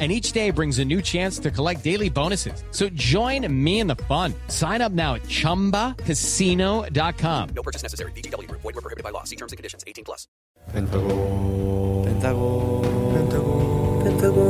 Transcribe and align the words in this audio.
and 0.00 0.10
each 0.10 0.32
day 0.32 0.50
brings 0.50 0.80
a 0.80 0.84
new 0.84 1.00
chance 1.00 1.38
to 1.38 1.52
collect 1.52 1.84
daily 1.84 2.08
bonuses. 2.10 2.64
So 2.72 2.88
join 2.90 3.46
me 3.48 3.78
in 3.78 3.86
the 3.86 3.94
fun. 4.08 4.34
Sign 4.48 4.82
up 4.82 4.90
now 4.90 5.14
at 5.14 5.22
ChumbaCasino.com. 5.28 7.48
No 7.54 7.62
purchase 7.62 7.84
necessary. 7.84 8.10
VGW 8.12 8.48
Group. 8.48 8.62
Void 8.62 8.74
were 8.74 8.80
prohibited 8.82 9.04
by 9.04 9.10
law. 9.10 9.22
See 9.22 9.36
terms 9.36 9.52
and 9.52 9.56
conditions. 9.56 9.84
18 9.86 10.04
plus. 10.04 10.26
펜타곤 10.72 12.04
펜타곤 12.04 13.14
펜타곤 13.14 14.02
펜타곤 14.02 14.44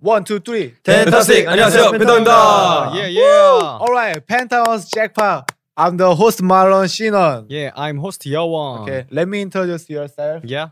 원, 0.00 0.22
투, 0.24 0.38
쓰리. 0.44 0.74
펜타스틱 0.84 1.48
안녕하세요 1.48 1.90
펜타곤입니다 1.90 2.92
Yeah, 2.94 3.08
yeah. 3.08 3.78
Alright, 3.80 4.26
Penthouse 4.26 4.88
Jackpot. 4.88 5.50
I'm 5.75 5.97
the 5.97 6.13
host 6.15 6.41
Marlon 6.43 6.85
Shinon. 6.85 7.45
Yeah, 7.49 7.71
I'm 7.75 7.97
host 7.97 8.21
Yawon. 8.25 8.81
Okay, 8.81 9.05
let 9.09 9.27
me 9.27 9.41
introduce 9.41 9.89
yourself 9.89 10.43
Yeah. 10.45 10.69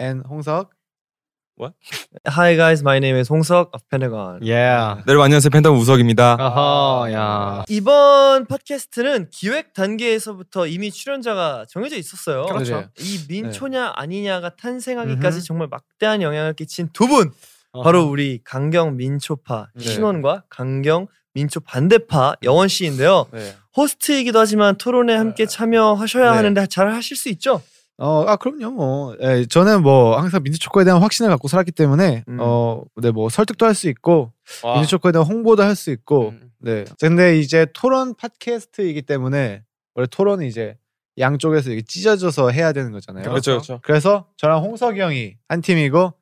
and 0.00 0.24
홍석. 0.24 0.70
Hi 2.26 2.54
guys, 2.56 2.82
my 2.84 2.98
name 3.00 3.16
is 3.18 3.28
홍석 3.28 3.74
of 3.74 3.82
Pentagon. 3.90 4.38
Yeah. 4.40 5.02
네, 5.04 5.10
여러분 5.10 5.24
안녕하세요 5.26 5.50
펜타곤 5.50 5.76
우석입니다. 5.78 6.36
아하, 6.40 7.12
야. 7.12 7.64
이번 7.68 8.46
팟캐스트는 8.46 9.28
기획 9.30 9.74
단계에서부터 9.74 10.66
이미 10.66 10.90
출연자가 10.92 11.66
정해져 11.68 11.96
있었어요. 11.96 12.46
그렇죠. 12.46 12.84
이 13.00 13.18
민초냐 13.28 13.92
아니냐가 13.96 14.54
탄생하기까지 14.56 15.38
음흠. 15.38 15.44
정말 15.46 15.68
막대한 15.68 16.22
영향을 16.22 16.54
끼친 16.54 16.88
두 16.94 17.06
분. 17.06 17.32
바로 17.82 18.04
우리 18.04 18.40
강경 18.44 18.96
민초파 18.96 19.68
네. 19.74 19.84
신원과 19.84 20.44
강경 20.48 21.06
민초 21.38 21.60
반대파 21.60 22.34
여원 22.42 22.66
씨인데요. 22.66 23.26
네. 23.32 23.54
호스트이기도 23.76 24.40
하지만 24.40 24.76
토론에 24.76 25.14
함께 25.14 25.46
참여하셔야 25.46 26.30
네. 26.32 26.36
하는데 26.36 26.66
잘 26.66 26.92
하실 26.92 27.16
수 27.16 27.28
있죠? 27.28 27.62
어, 27.96 28.24
아 28.26 28.36
그럼요. 28.36 28.70
뭐, 28.72 29.16
예, 29.22 29.44
저는 29.46 29.82
뭐 29.82 30.18
항상 30.18 30.42
민트 30.42 30.58
초코에 30.58 30.82
대한 30.84 31.00
확신을 31.00 31.30
갖고 31.30 31.46
살았기 31.46 31.70
때문에 31.72 32.24
음. 32.28 32.38
어, 32.40 32.82
네, 32.96 33.12
뭐 33.12 33.28
설득도 33.28 33.66
할 33.66 33.74
수 33.74 33.88
있고 33.88 34.32
와. 34.64 34.74
민트 34.74 34.88
초코에 34.88 35.12
대한 35.12 35.26
홍보도 35.26 35.62
할 35.62 35.76
수 35.76 35.90
있고, 35.92 36.30
음. 36.30 36.50
네. 36.58 36.84
근데 37.00 37.38
이제 37.38 37.66
토론 37.72 38.14
팟캐스트이기 38.16 39.02
때문에 39.02 39.62
원래 39.94 40.06
토론은 40.10 40.44
이제 40.46 40.76
양쪽에서 41.18 41.70
이게 41.70 41.82
찢어져서 41.82 42.50
해야 42.50 42.72
되는 42.72 42.90
거잖아요. 42.92 43.24
그렇죠, 43.28 43.52
그렇죠. 43.52 43.80
그래서 43.82 44.26
저랑 44.36 44.62
홍석이 44.62 45.00
형이 45.00 45.34
한 45.48 45.60
팀이고, 45.60 46.14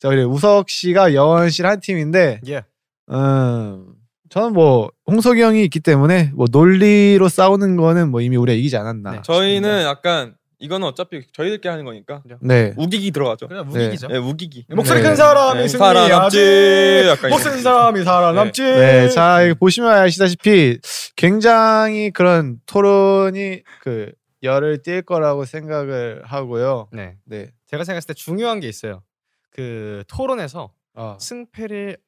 자 0.00 0.08
그리고 0.08 0.32
우석 0.32 0.68
씨가 0.68 1.14
여원 1.14 1.50
씨랑 1.50 1.72
한 1.72 1.80
팀인데, 1.80 2.40
Yeah. 2.44 2.66
음, 3.10 3.94
저는 4.34 4.52
뭐 4.52 4.90
홍석이 5.06 5.40
형이 5.40 5.62
있기 5.62 5.78
때문에 5.78 6.32
뭐 6.34 6.46
논리로 6.50 7.28
싸우는 7.28 7.76
거는 7.76 8.10
뭐 8.10 8.20
이미 8.20 8.36
우리가 8.36 8.56
이기지 8.56 8.76
않았나. 8.76 9.12
네. 9.12 9.22
저희는 9.22 9.84
약간 9.84 10.34
이거는 10.58 10.88
어차피 10.88 11.24
저희들끼리 11.32 11.70
하는 11.70 11.84
거니까 11.84 12.20
네. 12.40 12.74
우기기 12.76 13.12
들어가죠. 13.12 13.46
그냥 13.46 13.68
무기기죠. 13.68 14.08
네, 14.08 14.18
우기기. 14.18 14.66
목소리 14.70 15.02
네. 15.02 15.08
큰 15.08 15.14
사람이 15.14 15.60
네. 15.60 15.68
살아남지. 15.68 17.04
약간 17.06 17.30
목소리 17.30 17.54
큰 17.54 17.62
사람이 17.62 18.02
살아남지. 18.02 18.62
네, 18.64 19.08
자 19.10 19.40
이거 19.42 19.54
보시면 19.54 19.88
아시다시피 19.92 20.80
굉장히 21.14 22.10
그런 22.10 22.58
토론이 22.66 23.62
그 23.82 24.10
열을 24.42 24.78
띌 24.78 25.06
거라고 25.06 25.44
생각을 25.44 26.22
하고요. 26.24 26.88
네. 26.92 27.18
네. 27.24 27.52
제가 27.66 27.84
생각했을 27.84 28.08
때 28.08 28.14
중요한 28.14 28.58
게 28.58 28.66
있어요. 28.66 29.04
그 29.52 30.02
토론에서 30.08 30.72
어. 30.94 31.16
승패를 31.20 31.98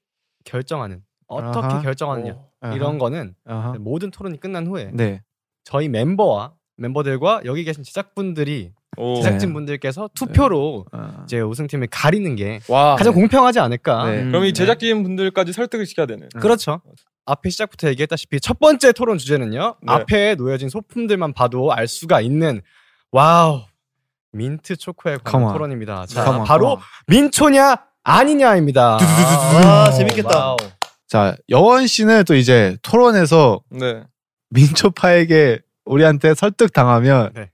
결정하는 0.45 1.06
어떻게 1.27 1.67
아하. 1.67 1.83
결정하느냐 1.83 2.37
아하. 2.61 2.75
이런 2.75 2.99
거는 2.99 3.35
아하. 3.47 3.75
모든 3.79 4.11
토론이 4.11 4.39
끝난 4.41 4.67
후에 4.67 4.91
네. 4.93 5.23
저희 5.65 5.89
멤버와 5.89 6.53
멤버들과 6.77 7.41
여기 7.45 7.65
계신 7.65 7.83
제작분들이 7.83 8.73
오. 8.99 9.17
제작진 9.17 9.53
분들께서 9.53 10.09
투표로 10.15 10.87
어. 10.93 11.21
이제 11.25 11.41
우승팀을 11.41 11.89
가리는 11.91 12.35
게 12.37 12.61
와. 12.69 12.97
가장 12.97 13.13
공평하지 13.15 13.59
않을까. 13.61 14.11
네. 14.11 14.25
그럼 14.25 14.45
이 14.45 14.53
제작진 14.55 15.03
분들까지 15.03 15.53
설득을 15.53 15.85
시켜야 15.87 16.07
되는. 16.07 16.29
그렇죠. 16.41 16.81
앞에 17.27 17.51
시작부터 17.51 17.89
얘기했다시피 17.89 18.41
첫 18.41 18.59
번째 18.59 18.93
토론 18.93 19.19
주제는요. 19.19 19.77
네. 19.83 19.93
앞에 19.93 20.35
놓여진 20.37 20.69
소품들만 20.69 21.33
봐도 21.33 21.73
알 21.73 21.89
수가 21.89 22.21
있는 22.21 22.63
wow 23.11 23.63
민트 24.33 24.77
초코에 24.77 25.19
관한 25.25 25.41
Come. 25.49 25.53
토론입니다. 25.53 26.07
자, 26.07 26.23
Come 26.23 26.39
on, 26.41 26.47
바로 26.47 26.67
come. 26.69 26.83
민초냐 27.09 27.77
아니냐입니다. 28.05 28.99
아, 29.01 29.91
재밌겠다. 29.91 30.39
wow. 30.39 30.57
자 31.09 31.37
여원 31.51 31.87
씨는 31.87 32.25
또 32.25 32.35
이제 32.35 32.77
토론에서 32.83 33.61
네. 33.71 34.03
민초파에게 34.51 35.61
우리한테 35.85 36.35
설득 36.35 36.73
당하면 36.73 37.33
네. 37.35 37.51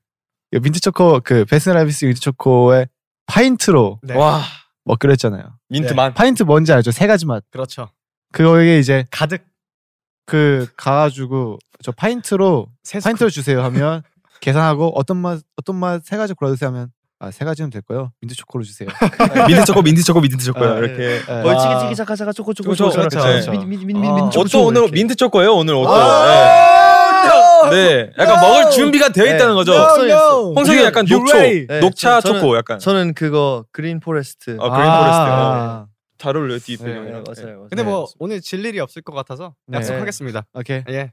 민트 0.52 0.80
초코 0.80 1.20
그 1.20 1.44
베스킨라빈스 1.44 2.04
민트 2.06 2.20
초코의 2.20 2.88
파인트로 3.26 4.00
네. 4.02 4.14
와. 4.16 4.42
먹기로 4.84 5.12
했잖아요. 5.12 5.44
민트만. 5.68 6.12
파인트 6.14 6.42
뭔지 6.42 6.72
알죠? 6.72 6.90
세 6.90 7.06
가지 7.06 7.24
맛. 7.24 7.44
그렇죠. 7.50 7.88
그거에 8.32 8.78
이제 8.78 9.04
가득 9.10 9.44
그 10.26 10.66
가가지고 10.76 11.58
저 11.82 11.92
파인트로. 11.92 12.68
파인트를 13.02 13.30
주세요 13.30 13.62
하면 13.64 14.02
계산하고 14.40 14.88
어떤 14.98 15.18
맛 15.18 15.40
어떤 15.56 15.76
맛 15.76 16.02
세 16.04 16.16
가지 16.16 16.34
골라주세요 16.34 16.68
하면 16.70 16.90
아 17.22 17.30
세 17.30 17.44
가지는 17.44 17.70
될 17.70 17.82
거요 17.82 18.12
민트 18.20 18.34
초코로 18.34 18.64
주세요. 18.64 18.88
민트 19.46 19.64
초코, 19.64 19.80
민트 19.82 20.02
초코, 20.02 20.20
민트 20.20 20.36
초코요. 20.38 20.72
아, 20.74 20.78
이렇게. 20.78 21.20
예. 21.20 21.42
벌치기 21.42 21.78
치기 21.82 21.94
자카 21.96 22.16
자카 22.16 22.32
초코 22.32 22.52
초코 22.52 22.66
그렇죠, 22.70 22.90
초코 22.90 22.96
그렇죠. 23.08 23.20
그렇죠. 23.20 23.50
민- 23.52 23.68
민- 23.68 23.86
민- 23.86 24.00
민- 24.00 24.10
아. 24.10 24.14
민- 24.14 24.30
초코, 24.30 24.40
옷도 24.40 24.48
초코 24.48 24.66
오늘 24.66 24.80
이렇게. 24.82 24.92
민트 24.94 25.14
초코예요. 25.14 25.54
오늘 25.54 25.74
옷도. 25.74 25.92
아! 25.94 27.68
네. 27.70 27.70
네. 27.70 28.10
약간 28.18 28.40
먹을 28.40 28.70
준비가 28.72 29.10
되어 29.10 29.24
네. 29.24 29.36
있다는 29.36 29.54
거죠. 29.54 29.72
No, 29.72 30.04
no. 30.04 30.54
홍석이 30.56 30.82
약간 30.82 31.06
녹초, 31.08 31.32
ready? 31.36 31.66
네, 31.68 31.78
녹차 31.80 32.20
저- 32.20 32.32
초코 32.34 32.56
약간. 32.56 32.78
저는 32.80 33.14
그거 33.14 33.64
green 33.70 34.00
forest. 34.00 34.56
아, 34.60 34.68
green 34.68 34.90
forest. 34.90 35.30
아, 35.30 35.86
잘 36.18 36.36
어울려요, 36.36 36.58
뒷 36.58 36.78
네, 36.80 36.84
네, 36.86 36.92
배경이랑. 36.94 37.24
맞아요. 37.26 37.46
맞아요. 37.46 37.66
근데 37.70 37.82
뭐 37.84 38.06
오늘 38.18 38.40
질 38.40 38.64
일이 38.66 38.80
없을 38.80 39.00
것 39.02 39.14
같아서 39.14 39.54
네. 39.68 39.78
약속하겠습니다. 39.78 40.44
오케이. 40.54 40.82
예. 40.88 41.12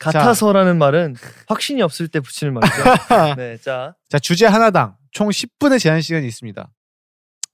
같아서라는 0.00 0.78
말은 0.78 1.14
확신이 1.48 1.80
없을 1.80 2.08
때 2.08 2.20
붙이는 2.20 2.52
말이죠. 2.54 2.74
네, 3.38 3.56
자 3.62 3.94
자 4.10 4.18
주제 4.18 4.44
하나당 4.46 4.94
총 5.16 5.28
10분의 5.30 5.80
제한 5.80 6.02
시간이 6.02 6.26
있습니다. 6.26 6.70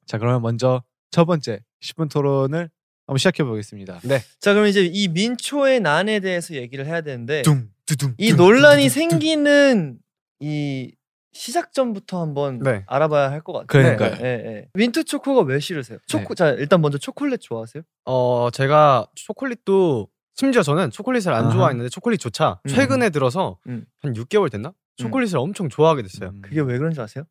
자 0.07 0.19
그러면 0.19 0.43
먼저 0.43 0.83
첫 1.13 1.27
번째 1.27 1.61
10분 1.81 2.11
토론을 2.11 2.69
한번 3.07 3.19
시작해 3.19 3.45
보겠습니다. 3.45 4.01
자 4.41 4.53
그럼 4.53 4.67
이제 4.67 4.85
이 4.85 5.07
민초의 5.07 5.79
난에 5.79 6.19
대해서 6.19 6.55
얘기를 6.55 6.87
해야 6.87 7.03
되는데 7.03 7.43
둥 7.43 7.69
두둥. 7.87 8.15
이 8.19 8.33
논란이 8.33 8.89
생기는 8.89 9.97
이 10.41 10.93
시작 11.33 11.73
전부터 11.73 12.21
한번 12.21 12.59
네. 12.59 12.83
알아봐야 12.89 13.31
할 13.31 13.43
것 13.45 13.53
같아요. 13.53 13.67
그러니까요. 13.97 14.11
네, 14.17 14.37
네, 14.39 14.43
네. 14.43 14.69
민트 14.75 15.05
초코가 15.05 15.43
왜 15.43 15.61
싫으세요? 15.61 15.99
초코 16.09 16.35
자 16.35 16.49
일단 16.51 16.81
먼저 16.81 16.99
초콜릿 16.99 17.41
좋아하세요? 17.43 17.85
어 18.07 18.49
제가 18.53 19.07
초콜릿도 19.15 20.09
심지어 20.35 20.65
저는 20.65 20.91
초콜릿을 20.91 21.33
안 21.33 21.45
아하. 21.45 21.53
좋아했는데 21.53 21.91
초콜릿조차 21.91 22.59
음. 22.65 22.69
최근에 22.69 23.11
들어서 23.11 23.59
음. 23.69 23.85
한 24.01 24.15
6개월 24.15 24.51
됐나? 24.51 24.73
초콜릿을 24.97 25.39
엄청 25.39 25.69
좋아하게 25.69 26.03
됐어요. 26.03 26.31
음. 26.31 26.43
그게 26.43 26.61
왜 26.61 26.77
그런지 26.77 27.01
아세요? 27.01 27.23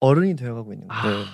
어른이 0.00 0.36
되어가고 0.36 0.72
있는 0.72 0.88
거예요. 0.88 1.16
네. 1.18 1.24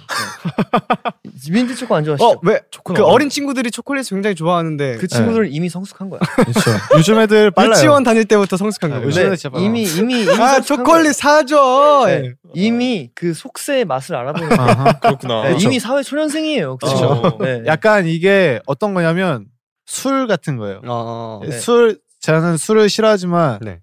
네. 1.25 1.53
민트 1.53 1.75
초코 1.75 1.97
안 1.97 2.05
좋아하시죠? 2.05 2.25
어 2.25 2.39
왜? 2.45 2.61
그 2.85 3.05
어린 3.05 3.29
친구들이 3.29 3.71
초콜릿 3.71 4.09
굉장히 4.09 4.37
좋아하는데 4.37 4.97
그 4.99 5.09
친구들은 5.09 5.53
이미 5.53 5.69
성숙한 5.69 6.11
거야. 6.11 6.21
그렇죠. 6.37 6.71
요즘 6.97 7.19
애들 7.19 7.51
빨라요. 7.51 7.73
유치원 7.73 8.05
다닐 8.05 8.25
때부터 8.25 8.57
성숙한 8.57 8.93
아, 8.93 8.95
거예요. 8.97 9.09
요즘 9.09 9.23
네, 9.23 9.33
애들. 9.33 9.61
이미 9.61 9.83
이미 9.83 10.23
이미 10.23 10.31
아 10.41 10.61
초콜릿. 10.61 11.15
사줘. 11.15 12.05
네. 12.07 12.35
이미 12.55 13.11
그 13.15 13.35
속세의 13.35 13.85
맛을 13.85 14.15
알아보는. 14.15 14.59
아하. 14.59 14.93
그렇구나. 15.01 15.43
네, 15.49 15.57
이미 15.61 15.81
사회 15.81 16.03
초년생이에요. 16.03 16.77
그 16.77 16.87
그렇죠. 16.87 17.39
네. 17.41 17.63
약간 17.67 18.07
이게 18.07 18.61
어떤 18.67 18.95
거냐면 18.95 19.47
술 19.87 20.27
같은 20.29 20.57
거예요. 20.57 20.79
어, 20.87 21.41
어. 21.43 21.47
네. 21.47 21.59
술 21.59 21.99
저는 22.21 22.57
술을 22.57 22.89
싫어하지만 22.89 23.59
네. 23.63 23.81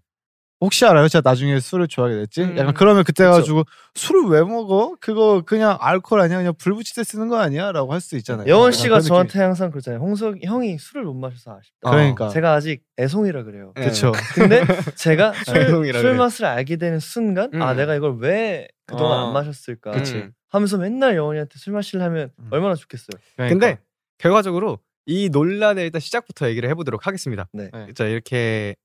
혹시 0.62 0.86
알아요? 0.86 1.08
제가 1.08 1.28
나중에 1.30 1.60
술을 1.60 1.88
좋아하게 1.88 2.18
됐지? 2.18 2.42
음, 2.44 2.58
약간 2.58 2.74
그러면 2.74 3.04
그때 3.06 3.24
그쵸. 3.24 3.32
가지고 3.36 3.64
술을 3.96 4.26
왜 4.30 4.42
먹어? 4.44 4.96
그거 5.00 5.42
그냥 5.46 5.78
알코올 5.80 6.20
아니야? 6.20 6.38
그냥 6.38 6.54
불 6.58 6.74
붙일 6.74 6.96
때 6.96 7.04
쓰는 7.06 7.30
거 7.30 7.38
아니야? 7.38 7.72
라고 7.72 7.94
할 7.94 8.02
수 8.02 8.18
있잖아요. 8.18 8.46
여원 8.48 8.64
약간 8.68 8.72
씨가 8.74 8.88
그런 8.88 9.00
느낌. 9.02 9.08
저한테 9.10 9.40
항상 9.40 9.72
그러잖아요. 9.72 10.02
홍석 10.02 10.38
형이 10.44 10.78
술을 10.78 11.06
못 11.06 11.14
마셔서 11.14 11.58
아쉽다. 11.58 11.90
그러니까. 11.92 12.28
제가 12.30 12.54
아직 12.54 12.84
애송이라 13.00 13.44
그래요. 13.44 13.72
네. 13.78 13.86
그쵸. 13.86 14.12
근데 14.36 14.62
제가 14.96 15.34
술, 15.46 15.58
애송이라 15.64 16.02
술. 16.02 16.16
맛을 16.16 16.46
알게 16.46 16.76
되는 16.76 17.00
순간 17.00 17.50
아 17.62 17.72
음. 17.72 17.78
내가 17.78 17.96
이걸 17.96 18.18
왜 18.20 18.68
그동안 18.86 19.20
어. 19.20 19.28
안 19.28 19.34
마셨을까 19.34 19.92
그치. 19.92 20.28
하면서 20.50 20.78
맨날 20.78 21.16
여원이한테 21.16 21.54
술 21.58 21.72
마시려면 21.74 22.32
음. 22.38 22.48
얼마나 22.52 22.76
좋겠어요. 22.76 23.18
그러니까. 23.38 23.54
근데 23.54 23.80
결과적으로 24.18 24.80
이 25.06 25.30
논란의 25.30 25.86
일단 25.86 26.02
시작부터 26.02 26.50
얘기를 26.50 26.70
해보도록 26.70 27.08
하겠습니다. 27.08 27.48
네. 27.54 27.70
네. 27.74 27.88
자 27.96 28.06
이렇게 28.06 28.76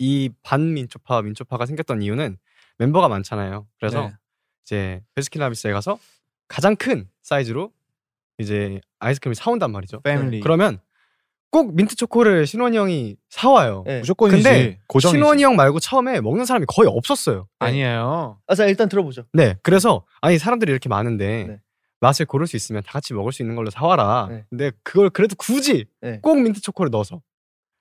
이 0.00 0.30
반민초파와 0.42 1.22
민초파가 1.22 1.66
생겼던 1.66 2.02
이유는 2.02 2.38
멤버가 2.78 3.08
많잖아요. 3.08 3.66
그래서 3.78 4.08
네. 4.08 4.12
이제 4.64 5.02
베스킨라빈스에 5.14 5.72
가서 5.72 5.98
가장 6.48 6.74
큰 6.74 7.06
사이즈로 7.22 7.70
이제 8.38 8.80
아이스크림을 8.98 9.34
사온단 9.34 9.70
말이죠. 9.70 10.00
패밀리. 10.00 10.40
그러면 10.40 10.80
꼭 11.50 11.74
민트 11.74 11.96
초코를 11.96 12.46
신원이 12.46 12.78
형이 12.78 13.16
사와요. 13.28 13.82
네. 13.86 13.98
무조건이지. 13.98 14.42
근데 14.42 14.80
고정이지. 14.86 15.18
신원이 15.18 15.42
형 15.42 15.56
말고 15.56 15.80
처음에 15.80 16.22
먹는 16.22 16.46
사람이 16.46 16.64
거의 16.66 16.88
없었어요. 16.88 17.46
아니에요. 17.58 18.40
아, 18.46 18.54
자 18.54 18.64
일단 18.66 18.88
들어보죠. 18.88 19.26
네, 19.34 19.56
그래서 19.62 20.06
아니 20.22 20.38
사람들이 20.38 20.70
이렇게 20.70 20.88
많은데 20.88 21.44
네. 21.44 21.60
맛을 22.00 22.24
고를 22.24 22.46
수 22.46 22.56
있으면 22.56 22.82
다 22.82 22.92
같이 22.92 23.12
먹을 23.12 23.32
수 23.32 23.42
있는 23.42 23.54
걸로 23.54 23.68
사와라. 23.68 24.28
네. 24.30 24.46
근데 24.48 24.72
그걸 24.82 25.10
그래도 25.10 25.36
굳이 25.36 25.84
네. 26.00 26.20
꼭 26.22 26.40
민트 26.40 26.62
초코를 26.62 26.88
넣어서 26.90 27.20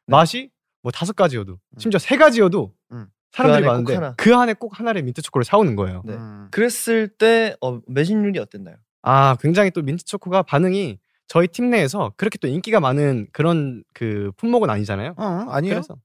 맛이 0.07 0.51
뭐 0.81 0.91
다섯 0.91 1.15
가지여도 1.15 1.59
심지어 1.77 1.99
세 1.99 2.17
가지여도 2.17 2.73
음. 2.91 3.07
사람들이 3.31 3.63
그 3.63 3.67
안에 3.67 3.71
많은데 3.71 3.93
하나. 3.95 4.13
그 4.17 4.35
안에 4.35 4.53
꼭 4.53 4.79
하나를 4.79 5.03
민트 5.03 5.21
초코를 5.21 5.45
사오는 5.45 5.75
거예요. 5.75 6.01
네. 6.05 6.13
음. 6.13 6.47
그랬을 6.51 7.07
때 7.07 7.55
어, 7.61 7.79
매진율이 7.87 8.39
어땠나요? 8.39 8.75
아 9.01 9.35
굉장히 9.39 9.71
또 9.71 9.81
민트 9.81 10.03
초코가 10.05 10.43
반응이 10.43 10.99
저희 11.27 11.47
팀 11.47 11.69
내에서 11.69 12.11
그렇게 12.17 12.37
또 12.39 12.47
인기가 12.47 12.79
많은 12.79 13.27
그런 13.31 13.83
그 13.93 14.31
품목은 14.37 14.69
아니잖아요. 14.69 15.13
어, 15.17 15.45
아니에요. 15.49 15.75
그래서 15.75 15.95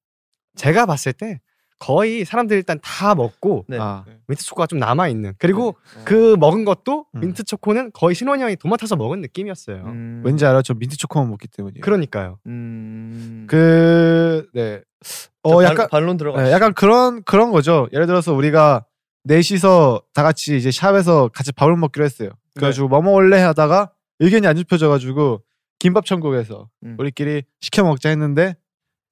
제가 0.56 0.86
봤을 0.86 1.12
때 1.12 1.40
거의 1.78 2.24
사람들이 2.24 2.58
일단 2.58 2.78
다 2.82 3.14
먹고 3.14 3.64
네. 3.68 3.78
아, 3.78 4.04
민트 4.28 4.42
초코가 4.44 4.66
좀 4.66 4.78
남아 4.78 5.08
있는 5.08 5.34
그리고 5.38 5.76
네. 5.98 6.02
그 6.04 6.36
먹은 6.38 6.64
것도 6.64 7.06
음. 7.14 7.20
민트 7.20 7.44
초코는 7.44 7.90
거의 7.92 8.14
신원이 8.14 8.42
형이 8.42 8.56
도맡아서 8.56 8.96
먹은 8.96 9.20
느낌이었어요. 9.20 9.82
음, 9.84 10.22
왠지 10.24 10.46
알아? 10.46 10.62
저 10.62 10.74
민트 10.74 10.96
초코만 10.96 11.28
먹기 11.30 11.48
때문이에요. 11.48 11.82
그러니까요. 11.82 12.38
음, 12.46 13.46
그 13.48 14.46
네. 14.54 14.80
자, 15.02 15.28
어 15.42 15.56
반- 15.56 15.64
약간 15.64 15.88
반론 15.90 16.16
들어가. 16.16 16.42
네, 16.42 16.52
약간 16.52 16.72
그런 16.74 17.22
그런 17.24 17.50
거죠. 17.50 17.88
예를 17.92 18.06
들어서 18.06 18.32
우리가 18.32 18.86
넷이서 19.24 20.02
다 20.14 20.22
같이 20.22 20.56
이제 20.56 20.70
샵에서 20.70 21.28
같이 21.28 21.52
밥을 21.52 21.76
먹기로 21.76 22.04
했어요. 22.04 22.30
그래가지고 22.54 22.88
뭐 22.88 23.02
먹을래 23.02 23.40
하다가 23.40 23.90
의견이 24.20 24.46
안 24.46 24.56
좁혀져가지고 24.56 25.42
김밥 25.78 26.06
천국에서 26.06 26.68
음. 26.84 26.96
우리끼리 26.98 27.42
시켜 27.60 27.82
먹자 27.82 28.08
했는데 28.10 28.56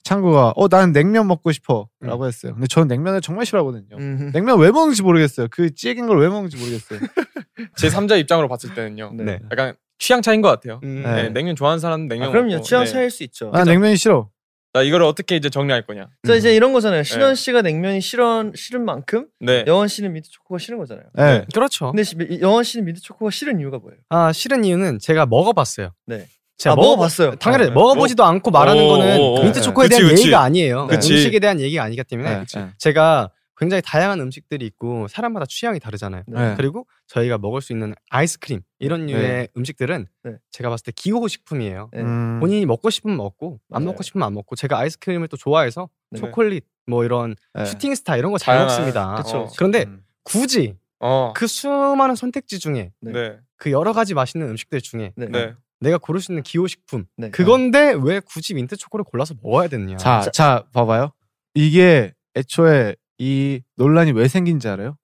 창구가 0.05 0.55
어 0.57 0.69
나는 0.69 0.93
냉면 0.93 1.27
먹고 1.29 1.53
싶어라고 1.53 2.27
했어요. 2.27 2.55
근데 2.55 2.67
저는 2.67 2.89
냉면을 2.89 3.21
정말 3.21 3.47
싫어하거든요. 3.47 3.97
음, 3.99 4.31
냉면 4.35 4.59
왜 4.59 4.71
먹는지 4.71 5.03
모르겠어요. 5.03 5.49
그 5.51 5.75
찌긴 5.75 6.07
걸 6.07 6.19
왜 6.19 6.29
먹는지 6.29 6.57
모르겠어요. 6.57 6.99
제 7.77 7.89
3자 7.89 8.19
입장으로 8.21 8.49
봤을 8.49 8.75
때는요. 8.75 9.13
네. 9.17 9.25
네. 9.25 9.39
약간 9.51 9.75
취향 9.99 10.21
차이인 10.23 10.41
것 10.43 10.49
같아요. 10.49 10.81
음. 10.83 11.03
네, 11.05 11.23
네. 11.25 11.29
냉면 11.31 11.55
좋아하는 11.55 11.79
사람은 11.79 12.09
냉면 12.09 12.29
아, 12.29 12.33
그럼요. 12.33 12.51
먹고, 12.55 12.63
취향 12.65 12.85
네. 12.85 12.91
차일 12.91 13.11
수 13.11 13.23
있죠. 13.25 13.51
난 13.53 13.65
냉면이 13.67 13.97
싫어. 13.97 14.31
자, 14.75 14.81
이거를 14.83 15.05
어떻게 15.05 15.37
이제 15.37 15.51
정리할 15.51 15.85
거냐? 15.85 16.09
자 16.27 16.35
이제 16.35 16.55
이런 16.57 16.73
거잖아요. 16.73 17.03
신원 17.03 17.33
네. 17.33 17.35
씨가 17.35 17.61
냉면이 17.63 18.01
싫어 18.01 18.51
싫은 18.55 18.85
만큼 18.87 19.27
네. 19.39 19.65
여원 19.67 19.87
씨는 19.87 20.13
민트 20.15 20.31
초코가 20.31 20.59
싫은 20.59 20.79
거잖아요. 20.79 21.05
네. 21.15 21.45
그렇죠. 21.53 21.91
근데 21.93 22.03
시- 22.05 22.17
여원 22.41 22.65
씨는 22.65 22.87
민트 22.87 23.03
초코가 23.03 23.31
싫은 23.31 23.61
이유가 23.61 23.79
뭐예요? 23.79 23.99
아 24.09 24.33
싫은 24.33 24.65
이유는 24.65 24.99
제가 24.99 25.27
먹어봤어요. 25.27 25.91
네. 26.07 26.27
제가 26.59 26.75
아, 26.75 26.77
먹어봤어요. 26.77 27.37
당연히 27.37 27.65
네. 27.67 27.71
먹어보지도 27.71 28.25
않고 28.25 28.51
말하는 28.51 28.85
오, 28.85 28.89
거는 28.89 29.19
오, 29.19 29.35
오. 29.35 29.43
민트 29.43 29.59
네. 29.59 29.65
초코에 29.65 29.89
그치, 29.89 29.97
대한 29.99 30.11
그치. 30.11 30.23
예의가 30.25 30.41
아니에요. 30.43 30.87
그치. 30.87 31.13
음식에 31.13 31.39
대한 31.41 31.61
얘기가 31.61 31.83
아니기 31.83 32.03
때문에 32.05 32.39
네. 32.39 32.45
네. 32.55 32.69
제가 32.79 33.31
굉장히 33.57 33.83
다양한 33.85 34.21
음식들이 34.21 34.67
있고 34.67 35.07
사람마다 35.09 35.47
취향이 35.49 35.79
다르잖아요. 35.81 36.23
네. 36.27 36.55
그리고 36.57 36.87
저희가 37.07 37.39
먹을 37.39 37.61
수 37.61 37.73
있는 37.73 37.95
아이스크림 38.11 38.61
이런 38.79 39.07
류의 39.07 39.23
네. 39.23 39.49
음식들은 39.57 40.07
네. 40.25 40.33
제가 40.51 40.69
봤을 40.71 40.85
때 40.85 40.93
기호 40.95 41.27
식품이에요. 41.29 41.91
네. 41.93 42.01
음. 42.01 42.39
본인이 42.41 42.67
먹고 42.67 42.91
싶으면 42.91 43.17
먹고 43.17 43.61
안. 43.71 43.85
먹고 43.85 44.03
싶으면 44.03 44.27
안 44.27 44.35
먹고 44.35 44.57
제가 44.57 44.79
아이스크림을 44.79 45.29
또 45.29 45.37
좋아해서 45.37 45.89
네. 46.11 46.21
초콜릿 46.21 46.65
뭐 46.87 47.05
이런 47.05 47.37
네. 47.55 47.65
Shooting 47.65 47.95
Star 47.95 48.17
이런 48.17 48.33
거잘 48.33 48.57
다양한- 48.57 48.63
먹습니다. 48.67 49.15
그쵸. 49.17 49.49
그런데 49.57 49.85
음. 49.87 50.03
굳이 50.25 50.77
어. 51.01 51.33
그 51.35 51.47
수많은 51.47 52.15
선택지 52.17 52.59
중에 52.59 52.93
네. 53.01 53.13
네. 53.13 53.37
그 53.57 53.71
여러 53.71 53.93
가지 53.93 54.15
맛있는 54.15 54.49
음식들 54.49 54.81
중에 54.81 55.13
네. 55.17 55.27
네. 55.27 55.55
내가 55.83 55.99
고를 55.99 56.21
수 56.21 56.33
있는 56.33 56.43
기호 56.43 56.67
식품 56.67 57.05
네. 57.17 57.31
그건데 57.31 57.95
왜 58.01 58.21
굳이 58.21 58.55
민트 58.55 58.77
초코를 58.77 59.05
골라서 59.05 59.35
먹어야 59.43 59.69
되느냐? 59.69 59.97
자, 59.97 60.23
자, 60.33 60.65
봐봐요. 60.73 61.13
이게 61.55 62.13
애초에 62.37 62.97
이 63.19 63.61
논란이 63.77 64.13
왜 64.13 64.29
생긴지 64.29 64.69
알아요? 64.69 64.97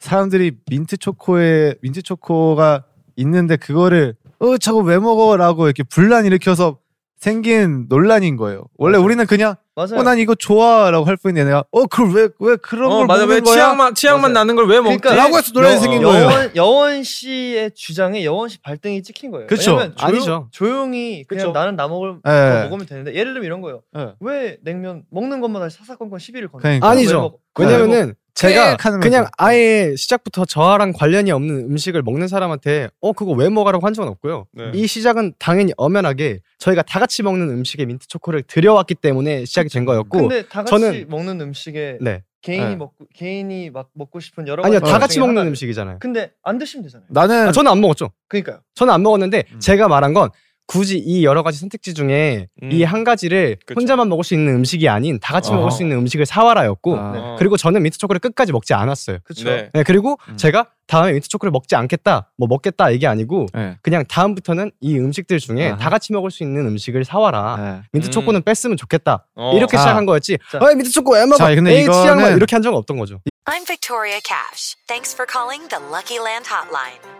사람들이 0.00 0.52
민트 0.70 0.98
초코에 0.98 1.74
민트 1.82 2.02
초코가 2.02 2.84
있는데 3.16 3.56
그거를 3.56 4.14
어 4.38 4.56
저거 4.58 4.78
왜 4.80 4.98
먹어라고 4.98 5.66
이렇게 5.66 5.82
분란 5.82 6.24
일으켜서 6.24 6.78
생긴 7.16 7.86
논란인 7.88 8.36
거예요. 8.36 8.64
원래. 8.76 8.96
우리는 8.96 9.26
그냥 9.26 9.56
맞아요. 9.78 10.00
어 10.00 10.02
난 10.02 10.18
이거 10.18 10.34
좋아라고 10.34 11.04
할 11.06 11.16
뿐인데 11.16 11.44
내가 11.44 11.64
어 11.70 11.86
그걸 11.86 12.10
왜 12.14 12.28
왜 12.40 12.56
그런 12.56 12.90
어, 12.90 12.96
걸 12.98 13.06
맞아. 13.06 13.20
왜 13.22 13.26
먹는 13.26 13.44
거야? 13.44 13.54
취향만 13.54 13.94
취향만 13.94 14.32
맞아요. 14.32 14.34
나는 14.34 14.56
걸 14.56 14.64
왜 14.66 14.80
먹지? 14.80 14.98
그러니까 14.98 15.22
라고 15.24 15.38
해서 15.38 15.50
논란이 15.54 15.76
여- 15.76 15.78
생긴 15.80 16.02
거예요. 16.02 16.22
여원, 16.24 16.52
여원 16.56 17.02
씨의 17.04 17.70
주장에 17.74 18.24
여원 18.24 18.48
씨 18.48 18.60
발등이 18.60 19.02
찍힌 19.02 19.30
거예요. 19.30 19.46
그쵸. 19.46 19.72
왜냐면 19.72 19.96
조용, 19.96 20.08
아니죠. 20.14 20.48
조용히 20.50 21.24
그냥 21.28 21.46
그쵸. 21.46 21.52
나는 21.58 21.76
나 21.76 21.86
먹을 21.88 22.16
예. 22.26 22.30
거 22.30 22.62
먹으면 22.64 22.86
되는데 22.86 23.14
예를 23.14 23.32
들면 23.34 23.46
이런 23.46 23.60
거예요. 23.60 23.82
예. 23.96 24.12
왜 24.20 24.58
냉면 24.62 25.02
먹는 25.10 25.40
것마다 25.40 25.68
사사건건 25.68 26.18
시비를 26.18 26.48
거는? 26.48 26.62
그러니까. 26.62 26.88
아니죠. 26.88 27.38
왜냐면은 27.58 28.14
제가 28.38 28.76
꽥 28.76 28.86
하는 28.86 29.00
그냥. 29.00 29.26
아예 29.36 29.94
시작부터 29.96 30.44
저랑 30.44 30.92
관련이 30.92 31.32
없는 31.32 31.56
음식을 31.70 32.02
먹는 32.02 32.28
사람한테 32.28 32.88
어 33.00 33.12
그거 33.12 33.32
왜 33.32 33.48
먹으라고 33.48 33.84
한 33.84 33.92
적은 33.94 34.08
없고요. 34.10 34.46
네. 34.52 34.70
이 34.74 34.86
시작은 34.86 35.34
당연히 35.38 35.72
엄연하게 35.76 36.40
저희가 36.58 36.82
다 36.82 37.00
같이 37.00 37.22
먹는 37.24 37.48
음식에 37.50 37.84
민트 37.84 38.06
초코를 38.06 38.42
들여왔기 38.42 38.94
때문에 38.96 39.44
시작이 39.44 39.68
된 39.68 39.84
거였고 39.84 40.18
근데 40.28 40.42
다 40.46 40.62
같이 40.62 40.70
저는- 40.72 41.08
먹는 41.08 41.40
음식에 41.40 41.98
네 42.00 42.22
개인이 42.42 42.64
네. 42.64 42.76
먹고 42.76 43.06
개인이 43.14 43.70
막 43.70 43.88
먹고 43.94 44.20
싶은 44.20 44.46
여러 44.46 44.62
아니요 44.62 44.78
가지 44.80 44.92
다 44.92 44.98
같이 45.00 45.14
중에 45.14 45.26
먹는 45.26 45.42
하나를- 45.42 45.48
음식이잖아요. 45.48 45.96
근데 46.00 46.30
안 46.44 46.58
드시면 46.58 46.84
되잖아요. 46.84 47.06
나는 47.10 47.48
아, 47.48 47.52
저는 47.52 47.70
안 47.72 47.80
먹었죠. 47.80 48.12
그러니까요. 48.28 48.60
저는 48.76 48.94
안 48.94 49.02
먹었는데 49.02 49.44
음. 49.52 49.58
제가 49.58 49.88
말한 49.88 50.14
건 50.14 50.30
굳이 50.68 50.98
이 50.98 51.24
여러 51.24 51.42
가지 51.42 51.58
선택지 51.58 51.94
중에 51.94 52.46
음. 52.62 52.70
이한 52.70 53.02
가지를 53.02 53.56
그쵸. 53.64 53.80
혼자만 53.80 54.06
먹을 54.10 54.22
수 54.22 54.34
있는 54.34 54.54
음식이 54.54 54.86
아닌 54.86 55.18
다 55.18 55.32
같이 55.32 55.48
어허. 55.48 55.56
먹을 55.56 55.70
수 55.70 55.82
있는 55.82 55.96
음식을 55.96 56.26
사와라였고 56.26 56.96
아. 56.98 57.12
네. 57.12 57.18
어. 57.18 57.36
그리고 57.38 57.56
저는 57.56 57.82
민트 57.82 57.96
초코를 57.96 58.20
끝까지 58.20 58.52
먹지 58.52 58.74
않았어요. 58.74 59.18
그렇죠. 59.24 59.44
네. 59.44 59.70
네, 59.72 59.82
그리고 59.82 60.18
음. 60.28 60.36
제가 60.36 60.66
다음에 60.86 61.12
민트 61.12 61.28
초코를 61.28 61.50
먹지 61.52 61.74
않겠다, 61.74 62.30
뭐 62.36 62.46
먹겠다 62.48 62.90
이게 62.90 63.06
아니고 63.06 63.46
예. 63.56 63.78
그냥 63.82 64.04
다음부터는 64.06 64.70
이 64.80 64.98
음식들 64.98 65.38
중에 65.38 65.68
아하. 65.70 65.76
다 65.78 65.88
같이 65.90 66.12
먹을 66.12 66.30
수 66.30 66.42
있는 66.42 66.66
음식을 66.66 67.04
사와라. 67.04 67.56
예. 67.82 67.88
민트 67.92 68.08
음. 68.08 68.10
초코는 68.10 68.42
뺐으면 68.42 68.76
좋겠다. 68.76 69.26
어. 69.36 69.54
이렇게 69.56 69.76
자. 69.76 69.82
시작한 69.84 70.04
거였지. 70.04 70.36
자. 70.52 70.58
어, 70.58 70.66
민트 70.74 70.90
초코 70.90 71.14
왜 71.14 71.24
먹어? 71.24 71.38
자, 71.38 71.54
근데 71.54 71.78
에이, 71.78 71.84
취향 71.84 72.20
막 72.20 72.28
이거는- 72.28 72.36
이렇게 72.36 72.54
한 72.56 72.62
적은 72.62 72.76
없던 72.78 72.98
거죠. 72.98 73.20
I'm 73.46 73.64
Victoria 73.64 74.20
Cash. 74.22 74.76
Thanks 74.86 75.14
for 75.16 75.24
calling 75.26 75.66
the 75.68 75.80
Lucky 75.82 76.20
Land 76.22 76.48
Hotline. 76.52 77.00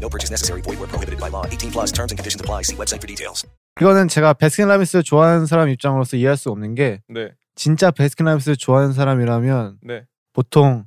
No 0.00 0.08
purchase 0.08 0.30
necessary. 0.30 0.62
Void 0.62 0.78
where 0.78 0.86
prohibited 0.88 1.18
by 1.20 1.28
law. 1.30 1.44
18 1.46 1.70
plus 1.72 1.90
terms 1.92 2.12
and 2.12 2.18
conditions 2.18 2.40
apply. 2.40 2.62
See 2.62 2.76
website 2.76 3.00
for 3.02 3.06
details. 3.08 3.44
그거는 3.74 4.08
제가 4.08 4.34
베스킨라빈스 4.34 5.02
좋아하는 5.02 5.46
사람 5.46 5.68
입장으로서 5.68 6.16
이해할 6.16 6.36
수 6.36 6.50
없는 6.50 6.74
게 6.74 7.00
네. 7.08 7.30
진짜 7.54 7.90
베스킨라빈스 7.90 8.56
좋아하는 8.56 8.92
사람이라면 8.92 9.78
네. 9.82 10.02
보통 10.32 10.84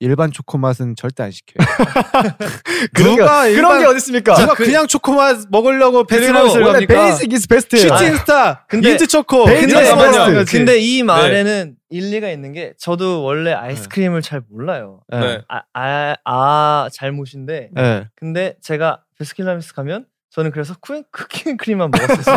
일반 0.00 0.30
초코 0.32 0.58
맛은 0.58 0.96
절대 0.96 1.22
안 1.22 1.30
시켜요. 1.30 1.56
그런 2.94 3.16
게, 3.16 3.20
누가 3.22 3.42
그런 3.44 3.50
일반- 3.54 3.80
게 3.80 3.86
어디 3.86 3.96
있습니까? 3.96 4.34
누가 4.34 4.54
그 4.54 4.66
냥 4.70 4.86
초코 4.86 5.12
맛 5.14 5.38
먹으려고 5.50 6.04
베스킨라빈스를 6.04 6.66
갑니까? 6.72 6.94
Basic 7.06 7.32
is 7.32 7.48
best예요. 7.48 7.96
Shooting 7.96 8.16
Star, 8.16 8.66
근데- 8.68 8.88
민트 8.90 9.06
초코, 9.06 9.44
basic 9.46 9.74
best. 9.74 10.44
근데 10.56 10.78
이 10.80 11.02
말에는 11.02 11.76
일리가 11.94 12.28
있는 12.28 12.52
게 12.52 12.74
저도 12.76 13.22
원래 13.22 13.52
아이스크림을 13.52 14.20
잘 14.20 14.42
몰라요. 14.48 15.00
예. 15.12 15.18
네. 15.18 15.42
아, 15.48 15.62
아, 15.72 16.16
아 16.24 16.88
잘못인데 16.92 17.70
예. 17.78 18.08
근데 18.16 18.56
제가 18.60 19.04
베스킨라빈스 19.18 19.74
가면 19.74 20.06
저는 20.30 20.50
그래서 20.50 20.74
쿠앤 20.80 21.04
cookie 21.12 21.41
and 21.41 21.56
cream만 21.56 21.92
먹었어요. 21.92 22.36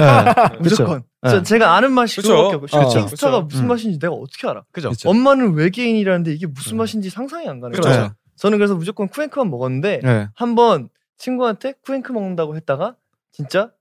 예. 0.54 0.58
무조건. 0.62 1.02
저, 1.28 1.42
제가 1.42 1.76
아는 1.76 1.92
맛이. 1.92 2.22
그거밖에 2.22 2.56
없고 2.56 2.68
그쵸. 2.68 2.90
슈팅스타가 2.90 3.38
그쵸. 3.38 3.48
무슨 3.48 3.64
음. 3.64 3.68
맛인지 3.70 3.98
내가 3.98 4.14
어떻게 4.14 4.48
알아? 4.48 4.64
그죠? 4.72 4.90
그쵸. 4.90 5.10
엄마는 5.10 5.56
외계인이라는데 5.56 6.32
이게 6.34 6.46
무슨 6.46 6.76
음. 6.76 6.78
맛인지 6.78 7.10
상상이 7.10 7.48
안 7.50 7.60
가는 7.60 7.72
그렇죠. 7.72 7.90
거예요. 7.90 8.04
예. 8.04 8.10
저는 8.36 8.60
그래서 8.60 8.76
무조건 8.76 9.08
쿠앤크만 9.08 9.50
먹었는데 9.50 10.02
예. 10.06 10.28
한번 10.36 10.90
친구한테 11.18 11.74
쿠앤크 11.84 12.12
먹는다고 12.12 12.56
했다가 12.56 12.96
진짜 13.32 13.72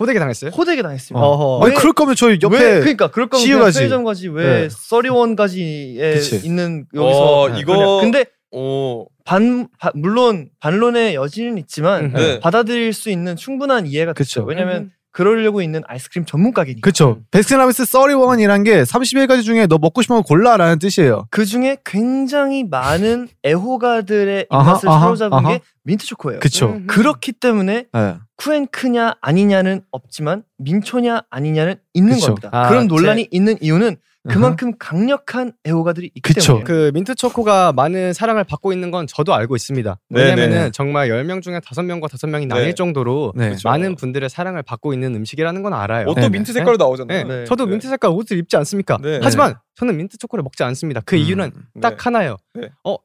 호되게 0.00 0.18
당했어요? 0.18 0.50
호되게 0.50 0.82
당했습니다. 0.82 1.24
어허. 1.24 1.64
아니 1.64 1.74
왜- 1.74 1.78
그럴 1.78 1.92
거면 1.92 2.14
저희 2.16 2.38
옆에 2.42 2.56
왜 2.58 2.80
그러니까 2.80 3.08
그럴 3.10 3.28
거면 3.28 3.44
CU 3.44 3.52
그냥 3.54 3.64
가지. 3.66 3.78
편의점 3.78 4.04
가지 4.04 4.28
왜 4.28 4.44
네. 4.62 4.68
써리원까지에 4.70 6.14
그치. 6.14 6.36
있는 6.46 6.86
여기서 6.94 7.40
어, 7.40 7.48
네. 7.50 7.60
이거 7.60 8.00
근데 8.00 8.24
오. 8.50 9.06
반 9.24 9.68
바- 9.78 9.92
물론 9.94 10.48
반론의 10.60 11.14
여지는 11.14 11.58
있지만 11.58 12.06
음. 12.06 12.12
네. 12.14 12.40
받아들일 12.40 12.92
수 12.92 13.10
있는 13.10 13.36
충분한 13.36 13.86
이해가 13.86 14.12
그쵸. 14.14 14.40
됐죠. 14.40 14.44
왜냐면 14.44 14.90
그러려고 15.12 15.60
있는 15.62 15.82
아이스크림 15.86 16.24
전문 16.24 16.52
가게니까. 16.52 16.80
그쵸. 16.84 17.20
베스킨라빈스 17.30 17.84
31이란 17.84 18.64
게 18.64 18.82
31가지 18.82 19.44
중에 19.44 19.66
너 19.66 19.78
먹고 19.78 20.02
싶은 20.02 20.16
거 20.16 20.22
골라라는 20.22 20.78
뜻이에요. 20.78 21.26
그 21.30 21.44
중에 21.44 21.76
굉장히 21.84 22.64
많은 22.64 23.28
애호가들의 23.44 24.46
입맛을 24.50 24.88
아하, 24.88 25.00
사로잡은 25.00 25.38
아하. 25.38 25.48
게 25.50 25.60
민트 25.84 26.06
초코예요. 26.06 26.40
그쵸. 26.40 26.70
음. 26.70 26.86
그렇기 26.86 27.32
때문에 27.32 27.86
예. 27.94 28.16
쿠앤크냐 28.36 29.16
아니냐는 29.20 29.82
없지만 29.90 30.42
민초냐 30.58 31.22
아니냐는 31.30 31.76
있는 31.92 32.14
그쵸. 32.14 32.28
겁니다. 32.28 32.48
아, 32.52 32.68
그런 32.68 32.88
논란이 32.88 33.28
있는 33.30 33.56
이유는 33.60 33.96
그만큼 34.28 34.72
강력한 34.78 35.52
애호가들이 35.66 36.06
있기 36.14 36.20
그쵸. 36.20 36.58
때문에. 36.58 36.64
그 36.64 36.90
민트 36.94 37.16
초코가 37.16 37.72
많은 37.72 38.12
사랑을 38.12 38.44
받고 38.44 38.72
있는 38.72 38.92
건 38.92 39.06
저도 39.08 39.34
알고 39.34 39.56
있습니다. 39.56 39.98
네, 40.10 40.20
왜냐면은 40.20 40.50
네, 40.50 40.64
네. 40.64 40.70
정말 40.70 41.08
10명 41.08 41.42
중에 41.42 41.58
5명과 41.58 42.08
5명이 42.08 42.46
나뉠 42.46 42.66
네. 42.66 42.74
정도로 42.74 43.32
네. 43.34 43.56
많은 43.64 43.96
분들의 43.96 44.30
사랑을 44.30 44.62
받고 44.62 44.92
있는 44.92 45.14
음식이라는 45.16 45.62
건 45.62 45.74
알아요. 45.74 46.06
옷도 46.06 46.20
네, 46.20 46.28
민트 46.28 46.52
네. 46.52 46.52
색깔로 46.52 46.76
네. 46.76 46.84
나오잖아요. 46.84 47.24
네. 47.26 47.44
저도 47.46 47.64
네. 47.64 47.72
민트 47.72 47.88
색깔 47.88 48.12
옷을 48.12 48.38
입지 48.38 48.56
않습니까? 48.56 48.98
네. 49.02 49.18
하지만 49.22 49.54
저는 49.74 49.96
민트 49.96 50.18
초코를 50.18 50.44
먹지 50.44 50.62
않습니다. 50.62 51.00
그 51.04 51.16
음. 51.16 51.20
이유는 51.20 51.52
딱 51.80 51.90
네. 51.90 51.96
하나예요. 51.98 52.36
네. 52.54 52.68
어, 52.84 52.96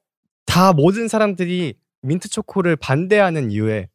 다 0.46 0.72
모든 0.74 1.08
사람들이 1.08 1.74
민트 2.04 2.30
초코를 2.30 2.76
반대하는 2.76 3.50
이유에 3.50 3.90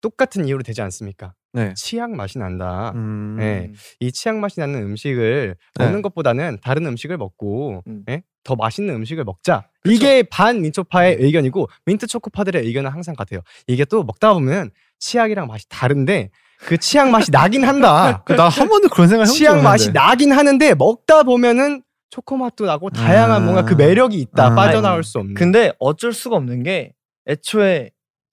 똑같은 0.00 0.46
이유로 0.46 0.62
되지 0.62 0.82
않습니까? 0.82 1.34
네. 1.52 1.74
치약 1.74 2.10
맛이 2.12 2.38
난다. 2.38 2.92
음. 2.94 3.36
네. 3.38 3.72
이 3.98 4.12
치약 4.12 4.36
맛이 4.38 4.60
나는 4.60 4.82
음식을 4.82 5.56
네. 5.78 5.84
먹는 5.84 6.02
것보다는 6.02 6.58
다른 6.62 6.86
음식을 6.86 7.16
먹고 7.16 7.82
음. 7.86 8.04
예? 8.08 8.22
더 8.44 8.54
맛있는 8.56 8.94
음식을 8.94 9.24
먹자. 9.24 9.64
이게 9.84 10.22
반 10.22 10.62
민초파의 10.62 11.16
의견이고 11.20 11.68
민트 11.86 12.06
초코파들의 12.06 12.64
의견은 12.64 12.90
항상 12.90 13.14
같아요. 13.14 13.40
이게 13.66 13.84
또 13.84 14.02
먹다 14.04 14.32
보면 14.32 14.70
치약이랑 14.98 15.46
맛이 15.46 15.68
다른데 15.68 16.30
그 16.60 16.76
치약 16.78 17.10
맛이 17.10 17.30
나긴 17.30 17.64
한다. 17.64 18.22
나 18.36 18.48
한 18.48 18.68
번도 18.68 18.88
그런 18.88 19.08
생각 19.08 19.24
해본 19.24 19.32
적 19.32 19.38
치약 19.38 19.62
맛이. 19.62 19.92
나긴 19.92 20.32
하는데 20.32 20.74
먹다 20.74 21.22
보면은 21.22 21.82
초코 22.10 22.36
맛도 22.36 22.66
나고 22.66 22.90
다양한 22.90 23.42
아. 23.42 23.44
뭔가 23.44 23.64
그 23.64 23.74
매력이 23.74 24.18
있다. 24.18 24.46
아. 24.46 24.54
빠져나올 24.54 25.02
수 25.04 25.18
없는. 25.18 25.34
근데 25.34 25.72
어쩔 25.78 26.12
수가 26.12 26.36
없는 26.36 26.62
게 26.62 26.92
애초에 27.28 27.90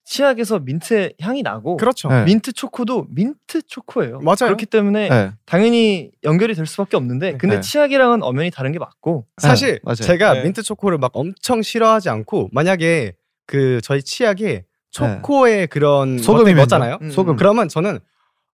치약에서 0.08 0.60
민트 0.60 1.12
향이 1.20 1.42
나고 1.42 1.76
그렇죠. 1.76 2.08
네. 2.08 2.24
민트 2.24 2.54
초코도 2.54 3.08
민트 3.10 3.62
초코예요. 3.66 4.20
맞아요. 4.20 4.36
그렇기 4.40 4.64
때문에 4.64 5.08
네. 5.10 5.32
당연히 5.44 6.10
연결이 6.24 6.54
될 6.54 6.64
수밖에 6.64 6.96
없는데 6.96 7.36
근데 7.36 7.56
네. 7.56 7.60
치약이랑은 7.60 8.22
엄연히 8.22 8.50
다른 8.50 8.72
게 8.72 8.78
맞고 8.78 9.26
사실 9.36 9.74
네, 9.74 9.78
맞아요. 9.82 9.96
제가 9.96 10.32
네. 10.32 10.42
민트 10.44 10.62
초코를 10.62 10.96
막 10.96 11.10
엄청 11.12 11.60
싫어하지 11.60 12.08
않고 12.08 12.48
만약에 12.52 13.16
그 13.46 13.82
저희 13.82 14.02
치약에 14.02 14.64
초코의 14.92 15.66
그런 15.66 16.16
네. 16.16 16.22
소금이 16.22 16.42
것들이 16.44 16.54
넣었잖아요. 16.54 16.98
음, 17.02 17.10
소금. 17.10 17.36
그러면 17.36 17.68
저는 17.68 17.98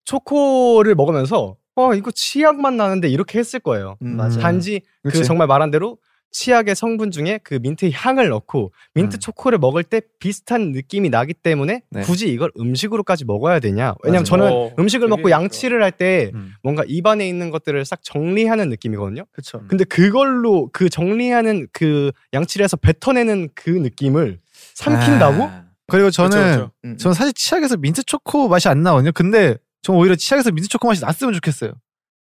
초코를 0.05 0.95
먹으면서 0.95 1.57
어 1.75 1.95
이거 1.95 2.11
치약 2.13 2.61
맛 2.63 2.73
나는데 2.73 3.09
이렇게 3.09 3.39
했을 3.39 3.61
거예요. 3.61 3.99
음, 4.01 4.17
맞아요. 4.17 4.39
단지 4.39 4.81
그 5.03 5.11
그치. 5.11 5.25
정말 5.25 5.49
말한 5.49 5.71
대로 5.71 5.99
치약의 6.33 6.75
성분 6.75 7.11
중에 7.11 7.39
그 7.45 7.59
민트 7.63 7.91
향을 7.93 8.29
넣고 8.31 8.73
민트 8.95 9.17
음. 9.17 9.21
초코를 9.21 9.59
먹을 9.59 9.85
때 9.85 10.01
비슷한 10.19 10.73
느낌이 10.73 11.11
나기 11.11 11.35
때문에 11.35 11.83
네. 11.91 12.01
굳이 12.03 12.29
이걸 12.29 12.51
음식으로까지 12.59 13.25
먹어야 13.25 13.61
되냐? 13.61 13.95
왜냐면. 14.03 14.25
저는 14.25 14.51
어, 14.51 14.71
음식을 14.79 15.09
먹고 15.09 15.31
양치를 15.31 15.83
할때 15.83 16.31
음. 16.35 16.55
뭔가 16.63 16.85
입안에 16.87 17.29
있는 17.29 17.51
것들을 17.51 17.85
싹 17.85 18.03
정리하는 18.03 18.71
느낌이거든요. 18.71 19.27
그렇죠. 19.31 19.63
근데 19.69 19.85
그걸로 19.85 20.71
그 20.73 20.89
정리하는 20.89 21.69
그 21.73 22.13
양치를 22.33 22.65
해서 22.65 22.77
뱉어내는 22.77 23.51
그 23.55 23.69
느낌을 23.71 24.39
삼킨다고? 24.75 25.45
아. 25.45 25.65
그리고 25.87 26.11
저는 26.11 26.31
그쵸, 26.31 26.51
그쵸. 26.51 26.71
음. 26.85 26.97
저는 26.97 27.15
사실 27.15 27.33
치약에서 27.35 27.77
민트 27.77 28.05
초코 28.05 28.49
맛이 28.49 28.69
안 28.69 28.83
나거든요. 28.83 29.13
근데 29.13 29.57
전 29.83 29.97
오히려 29.97 30.15
치약에서 30.15 30.51
민트 30.53 30.69
초코 30.69 30.89
맛이 30.89 31.03
났으면 31.03 31.35
좋겠어요. 31.35 31.73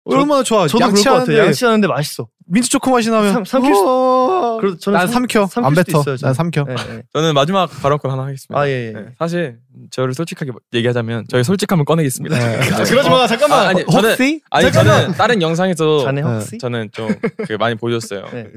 얼마나 0.05 0.43
좋아. 0.43 0.67
저도 0.67 0.79
그럴 0.79 0.91
것 0.93 1.03
같아요. 1.03 1.15
양치하는데 1.17 1.39
양치하는데 1.47 1.89
맛있어. 1.89 2.29
민트 2.47 2.69
초코 2.69 2.91
맛이 2.91 3.11
나면 3.11 3.33
삼- 3.33 3.45
삼킬 3.45 3.75
수- 3.75 3.87
어. 3.87 4.59
그래서 4.61 4.77
저는 4.79 4.99
난 4.99 5.07
삼- 5.07 5.15
삼켜. 5.23 5.47
삼킬 5.47 5.67
안 5.67 5.75
수도 5.75 5.85
뱉어. 5.93 6.01
있어요, 6.01 6.17
저는. 6.17 6.29
난 6.29 6.35
삼켜. 6.35 6.65
네, 6.65 6.75
네. 6.75 7.03
저는 7.13 7.35
마지막 7.35 7.67
발언권 7.71 8.11
하나 8.11 8.25
하겠습니다. 8.25 8.59
아 8.61 8.67
예. 8.69 8.89
예. 8.89 8.93
네, 8.93 9.07
사실 9.19 9.59
저를 9.91 10.15
솔직하게 10.15 10.51
얘기하자면 10.75 11.27
저희 11.29 11.45
솔직함을 11.45 11.85
꺼내겠습니다. 11.85 12.37
네. 12.37 12.59
네. 12.59 12.67
그러지 12.85 13.09
마. 13.11 13.27
잠깐만. 13.29 13.59
아, 13.61 13.69
아니 13.69 13.85
저는 13.87 14.11
혹시? 14.11 14.41
아니 14.51 14.73
저는 14.73 15.13
다른 15.13 15.41
영상에서 15.43 16.03
자네 16.05 16.23
네. 16.23 16.29
혹시? 16.29 16.59
저는 16.59 16.91
좀 16.93 17.09
그 17.47 17.53
많이 17.55 17.75
보여줬어요. 17.77 18.25
네. 18.33 18.49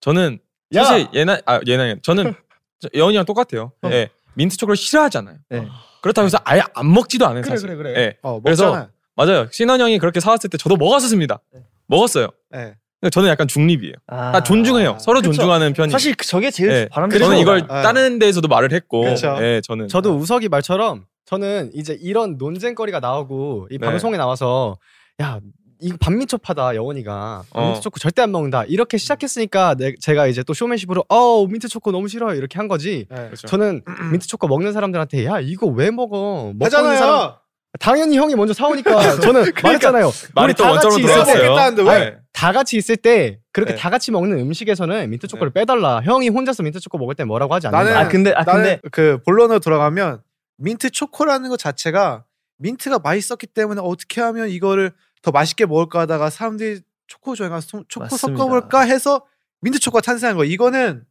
저는 0.00 0.38
야! 0.74 0.84
사실 0.84 1.06
예나 1.14 1.38
아 1.46 1.60
예나 1.66 1.94
저는 2.02 2.34
저- 2.80 2.88
여원이랑 2.94 3.26
똑같아요. 3.26 3.72
어. 3.82 3.90
예, 3.90 4.08
민트 4.34 4.56
초코를 4.56 4.76
싫어하잖아요. 4.76 5.36
네. 5.50 5.68
그렇다고 6.02 6.26
해서 6.26 6.38
아예 6.44 6.62
안 6.74 6.92
먹지도 6.92 7.26
않아요. 7.26 7.42
그래, 7.42 7.54
사실. 7.54 7.68
그래, 7.68 7.76
그래. 7.76 7.94
예, 8.00 8.16
어, 8.22 8.40
그래서 8.40 8.66
먹잖아. 8.66 8.88
맞아요. 9.24 9.48
신원 9.50 9.80
형이 9.80 9.98
그렇게 9.98 10.20
사왔을 10.20 10.48
때 10.50 10.56
저도 10.58 10.76
먹었었습니다. 10.76 11.40
먹었어요. 11.86 12.28
네. 12.50 12.74
근데 13.00 13.10
저는 13.10 13.28
약간 13.30 13.48
중립이에요. 13.48 13.94
아. 14.08 14.32
다 14.32 14.42
존중해요. 14.42 14.98
서로 15.00 15.20
그쵸. 15.20 15.32
존중하는 15.32 15.72
편이. 15.72 15.90
사실 15.90 16.14
그- 16.14 16.26
저게 16.26 16.50
제일 16.50 16.70
예, 16.70 16.88
바람직한 16.90 17.26
저는 17.28 17.40
이걸 17.40 17.66
거야. 17.66 17.82
다른 17.82 18.18
데에서도 18.18 18.46
말을 18.46 18.72
했고, 18.72 19.02
그쵸. 19.02 19.36
예, 19.40 19.60
저는 19.64 19.88
저도 19.88 20.16
우석이 20.16 20.48
말처럼 20.48 21.04
저는 21.24 21.70
이제 21.74 21.96
이런 22.00 22.36
논쟁거리가 22.38 23.00
나오고 23.00 23.68
이 23.70 23.78
네. 23.78 23.86
방송에 23.86 24.16
나와서 24.18 24.76
야 25.22 25.40
이거 25.82 25.96
반민초파다 25.98 26.74
영원이가 26.76 27.44
어. 27.52 27.64
민트 27.66 27.80
초코 27.80 27.98
절대 27.98 28.20
안 28.20 28.32
먹는다 28.32 28.64
이렇게 28.64 28.98
시작했으니까 28.98 29.76
내- 29.76 29.94
제가 29.98 30.26
이제 30.26 30.42
또 30.42 30.52
쇼맨십으로 30.52 31.04
어 31.08 31.46
민트 31.46 31.68
초코 31.68 31.90
너무 31.92 32.06
싫어요 32.08 32.34
이렇게 32.36 32.58
한 32.58 32.68
거지 32.68 33.06
네. 33.08 33.16
그렇죠. 33.26 33.46
저는 33.46 33.82
민트 34.10 34.26
초코 34.26 34.46
먹는 34.46 34.74
사람들한테 34.74 35.24
야 35.24 35.40
이거 35.40 35.66
왜 35.68 35.90
먹어 35.90 36.52
먹고 36.54 36.76
있는 36.76 36.96
사람. 36.98 37.32
당연히 37.78 38.16
형이 38.18 38.34
먼저 38.34 38.52
사오니까 38.52 39.20
저는 39.20 39.52
말했잖아요 39.62 40.10
말이 40.34 40.54
또다 40.54 40.70
원점으로 40.72 40.90
같이 40.96 41.02
있을 41.02 41.06
때 41.06 41.22
돌아왔어요. 41.24 41.50
먹겠다는데 41.50 41.82
왜? 41.82 41.98
네. 42.10 42.16
다 42.32 42.52
같이 42.52 42.76
있을 42.76 42.96
때 42.96 43.38
그렇게 43.52 43.74
네. 43.74 43.78
다 43.78 43.90
같이 43.90 44.10
먹는 44.10 44.38
음식에서는 44.38 45.08
민트 45.10 45.28
초코를 45.28 45.52
빼달라 45.52 46.00
형이 46.02 46.28
혼자서 46.30 46.62
민트 46.62 46.80
초코 46.80 46.98
먹을 46.98 47.14
때 47.14 47.24
뭐라고 47.24 47.54
하지 47.54 47.68
않는다 47.68 47.84
나는 47.84 47.96
아 47.96 48.08
근데 48.08 48.32
아 48.32 48.42
나는 48.44 48.62
근데 48.62 48.80
그 48.90 49.18
본론으로 49.24 49.60
돌아가면 49.60 50.20
민트 50.58 50.90
초코라는 50.90 51.48
것 51.48 51.58
자체가 51.58 52.24
민트가 52.58 52.98
맛있었기 52.98 53.46
때문에 53.46 53.80
어떻게 53.82 54.20
하면 54.20 54.48
이거를 54.48 54.92
더 55.22 55.30
맛있게 55.30 55.64
먹을까 55.66 56.00
하다가 56.00 56.28
사람들이 56.30 56.80
초코 57.06 57.34
소- 57.34 57.44
초코 57.88 58.00
맞습니다. 58.04 58.16
섞어볼까 58.16 58.80
해서 58.82 59.24
민트 59.62 59.78
초코가 59.78 60.00
탄생한 60.02 60.36
거. 60.36 60.44
이거는 60.44 61.02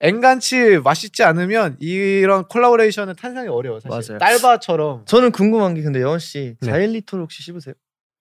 앵간치 0.00 0.78
맛있지 0.84 1.22
않으면 1.22 1.76
이런 1.80 2.44
콜라보레이션은 2.48 3.14
탄생이 3.16 3.48
어려워 3.48 3.80
사실. 3.80 4.14
맞아요. 4.14 4.18
딸바처럼 4.18 5.02
저는 5.06 5.30
궁금한 5.32 5.74
게 5.74 5.82
근데 5.82 6.00
여원 6.02 6.18
씨 6.18 6.56
네. 6.60 6.70
자일리톨 6.70 7.20
혹시 7.20 7.42
씹으세요? 7.42 7.74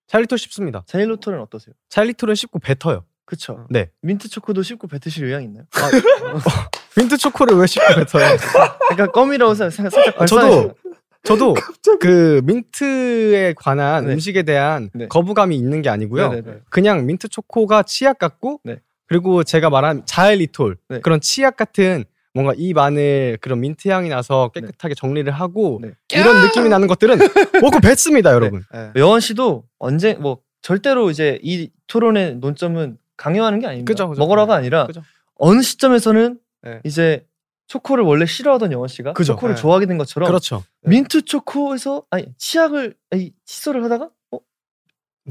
자일리톨 0.08 0.38
씹습니다 0.38 0.84
자일리톨은 0.88 1.40
어떠세요? 1.42 1.74
자일리톨은 1.90 2.36
씹고 2.36 2.60
뱉어요 2.60 3.06
그쵸. 3.26 3.66
네. 3.72 3.90
민트 4.02 4.30
초코도 4.30 4.62
씹고 4.64 4.88
뱉으실 4.88 5.26
의향 5.26 5.44
있나요? 5.44 5.66
민트 6.96 7.18
초코를 7.18 7.58
왜 7.58 7.66
씹고 7.68 7.86
뱉어요 7.96 8.38
약간 8.92 9.12
껌이라고 9.12 9.54
생각- 9.56 9.72
살짝 9.72 10.22
아, 10.22 10.26
저도? 10.26 10.76
저도 11.24 11.56
그 12.00 12.40
민트에 12.46 13.54
관한 13.58 14.06
네. 14.06 14.14
음식에 14.14 14.44
대한 14.44 14.92
네. 14.94 15.08
거부감이 15.08 15.58
있는 15.58 15.82
게 15.82 15.90
아니고요. 15.90 16.30
네네네. 16.30 16.60
그냥 16.70 17.08
민트 17.08 17.30
초코가 17.30 17.82
치약 17.82 18.20
같고 18.20 18.62
네. 18.64 18.80
그리고 19.08 19.44
제가 19.44 19.70
말한 19.70 20.04
자엘리톨 20.06 20.78
네. 20.90 21.00
그런 21.02 21.22
치약 21.22 21.58
같은 21.58 22.06
뭔가 22.34 22.54
입 22.58 22.78
안에 22.78 23.38
그런 23.40 23.62
민트 23.62 23.88
향이 23.88 24.10
나서 24.10 24.50
깨끗하게 24.50 24.94
정리를 24.94 25.32
하고 25.32 25.80
네. 25.82 25.92
이런 26.12 26.42
느낌이 26.42 26.68
나는 26.68 26.88
것들은 26.88 27.18
먹고 27.62 27.80
뱉습니다, 27.80 28.34
여러분. 28.34 28.64
예. 28.76 28.92
여원 28.98 29.22
씨도 29.22 29.64
언제 29.80 30.16
뭐 30.16 30.40
절대로 30.62 31.10
이제 31.12 31.40
이 31.44 31.70
토론의 31.88 32.38
논점은 32.38 32.98
강요하는 33.16 33.60
게 33.60 33.68
아닙니다. 33.68 33.90
그죠, 33.90 34.10
그죠. 34.10 34.20
먹으라가 34.20 34.56
아니라 34.56 34.86
그죠. 34.88 35.02
어느 35.36 35.62
시점에서는 35.62 36.40
네. 36.64 36.82
이제 36.84 37.26
초코를 37.68 38.04
원래 38.04 38.26
싫어하던 38.26 38.72
여원 38.74 38.88
씨가 38.90 39.14
그죠. 39.14 39.34
초코를 39.34 39.56
네. 39.56 39.62
좋아하게 39.62 39.86
된 39.86 39.98
것처럼 39.98 40.28
그렇죠. 40.28 40.64
민트 40.82 41.24
초코에서 41.24 42.04
아니 42.10 42.26
치약을 42.38 42.96
아니 43.12 43.32
칫솔을 43.46 43.84
하다가 43.86 44.10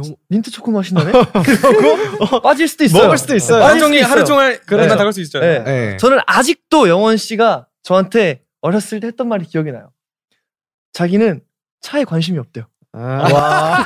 어 0.00 0.02
민트 0.28 0.50
초코 0.50 0.70
맛이 0.72 0.92
나네. 0.94 1.12
그러고 1.32 2.40
빠질 2.42 2.66
수도 2.66 2.84
있어요. 2.84 3.04
먹을 3.04 3.16
수도 3.18 3.36
있어요. 3.36 3.62
하루 3.62 3.78
종일 3.78 4.02
하루 4.04 4.22
있어요. 4.22 4.24
종일. 4.24 4.60
그러다 4.62 4.96
나갈 4.96 5.12
수 5.12 5.20
있죠. 5.20 5.38
네. 5.40 5.62
네. 5.62 5.96
저는 5.98 6.18
아직도 6.26 6.88
영원 6.88 7.16
씨가 7.16 7.68
저한테 7.82 8.42
어렸을 8.60 8.98
때 9.00 9.06
했던 9.06 9.28
말이 9.28 9.44
기억이 9.44 9.70
나요. 9.70 9.92
자기는 10.92 11.42
차에 11.80 12.04
관심이 12.04 12.38
없대요. 12.38 12.66
와. 12.94 13.84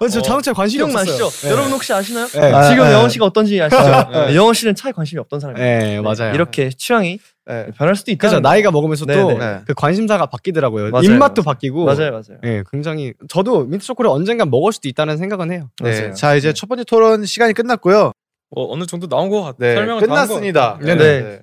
어, 0.00 0.08
저 0.08 0.20
자동차에 0.20 0.52
관심이 0.52 0.84
기억나시죠? 0.84 1.26
없었어요. 1.26 1.52
여러분 1.52 1.72
혹시 1.72 1.92
아시나요? 1.92 2.26
네. 2.26 2.52
아, 2.52 2.62
지금 2.68 2.84
네. 2.84 2.92
영원 2.92 3.08
씨가 3.08 3.24
어떤지 3.24 3.60
아시죠? 3.62 3.82
네. 4.10 4.26
네, 4.26 4.34
영원 4.36 4.54
씨는 4.54 4.74
차에 4.74 4.92
관심이 4.92 5.20
없던 5.20 5.38
사람이에요. 5.40 5.78
네, 5.78 6.00
맞아요. 6.00 6.34
이렇게 6.34 6.70
취향이 6.70 7.18
네. 7.46 7.66
변할 7.76 7.94
수도 7.94 8.10
있다. 8.10 8.28
그죠 8.28 8.40
나이가 8.40 8.70
먹으면서 8.70 9.06
네, 9.06 9.14
또 9.20 9.38
네. 9.38 9.60
그 9.66 9.74
관심사가 9.74 10.26
바뀌더라고요. 10.26 10.90
맞아요, 10.90 11.04
입맛도 11.04 11.42
맞아요. 11.42 11.54
바뀌고. 11.54 11.84
맞아요, 11.84 12.10
맞아요. 12.10 12.40
예, 12.44 12.64
굉장히 12.70 13.14
저도 13.28 13.64
민트 13.64 13.84
초코를 13.86 14.10
언젠간 14.10 14.50
먹을 14.50 14.72
수도 14.72 14.88
있다는 14.88 15.16
생각은 15.16 15.52
해요. 15.52 15.70
네. 15.80 15.90
맞아요. 16.00 16.14
자 16.14 16.34
이제 16.34 16.52
첫 16.52 16.68
번째 16.68 16.84
토론 16.84 17.24
시간이 17.24 17.54
끝났고요. 17.54 18.12
어, 18.50 18.72
어느 18.72 18.84
정도 18.86 19.06
나온 19.08 19.28
것 19.28 19.42
같아. 19.42 19.56
네. 19.60 19.74
설명은 19.74 20.06
다한 20.06 20.26
끝났습니다. 20.26 20.72
것 20.72 20.80
같아요. 20.80 20.96
네. 20.96 21.42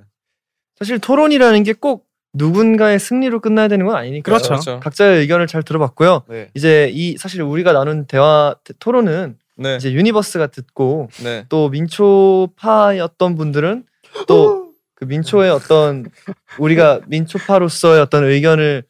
사실 0.78 1.00
토론이라는 1.00 1.64
게꼭 1.64 2.05
누군가의 2.36 3.00
승리로 3.00 3.40
끝나야 3.40 3.68
되는 3.68 3.86
건 3.86 3.96
아니니까. 3.96 4.24
그렇죠. 4.32 4.50
그렇죠. 4.50 4.80
각자의 4.82 5.20
의견을 5.22 5.48
잘 5.48 5.64
들어봤고요. 5.64 6.24
네. 6.30 6.50
이제 6.54 6.90
이 6.94 7.18
사실 7.18 7.42
우리가 7.42 7.72
나눈 7.74 8.06
대화 8.06 8.56
토론은 8.80 9.38
네. 9.58 9.76
이제 9.78 9.92
유니버스가 9.94 10.48
듣고 10.48 11.10
네. 11.24 11.46
또 11.50 11.70
민초파였던 11.70 13.36
분들은 13.36 13.84
또 14.28 14.66
그 14.98 15.04
민초의 15.04 15.52
어떤 15.52 16.06
우리가 16.58 17.02
민초파로서의 17.08 18.00
어떤 18.00 18.24
의견을 18.24 18.84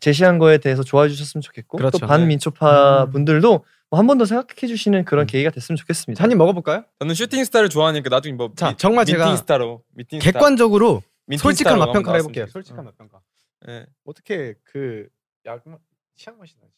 제시한 0.00 0.38
거에 0.38 0.56
대해서 0.56 0.82
좋아해 0.82 1.10
주셨으면 1.10 1.42
좋겠고 1.42 1.76
그렇죠. 1.76 1.98
또 1.98 2.06
반민초파 2.06 3.10
분들도 3.12 3.48
뭐 3.90 3.98
한 3.98 4.06
번 4.06 4.16
더 4.16 4.24
생각해 4.24 4.66
주시는 4.66 5.04
그런 5.04 5.26
계기가 5.26 5.50
됐으면 5.50 5.76
좋겠습니다. 5.76 6.24
한입 6.24 6.38
먹어볼까요? 6.38 6.84
저는 7.00 7.14
슈팅 7.14 7.44
스타를 7.44 7.68
좋아하니까 7.68 8.08
나중에 8.08 8.34
뭐 8.36 8.50
자, 8.56 8.70
미- 8.70 8.76
정말 8.78 9.04
미팅 9.04 9.18
제가 9.18 9.36
스타로 9.36 9.82
미팅 9.94 10.18
스타. 10.20 10.30
객관적으로 10.32 11.02
솔직한 11.38 11.78
맛평가를 11.78 12.20
해볼게요. 12.20 12.46
솔직한 12.46 12.84
좋겠어요. 12.84 13.08
맛평가. 13.08 13.20
네. 13.66 13.86
어떻게 14.04 14.54
그 14.64 15.08
약, 15.46 15.62
치약 16.16 16.38
맛이 16.38 16.54
나지? 16.60 16.72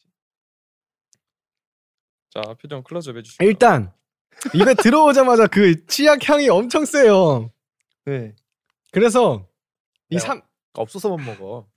자 2.29 2.41
표정 2.55 2.83
클로즈업 2.83 3.17
해주시고. 3.17 3.43
일단 3.43 3.91
입에 4.53 4.73
들어오자마자 4.73 5.47
그 5.47 5.85
치약 5.85 6.27
향이 6.27 6.49
엄청 6.49 6.85
세요. 6.85 7.51
네. 8.05 8.35
그래서 8.91 9.47
이 10.09 10.15
야. 10.15 10.19
삼, 10.19 10.41
없어서 10.73 11.09
못 11.09 11.17
먹어. 11.17 11.67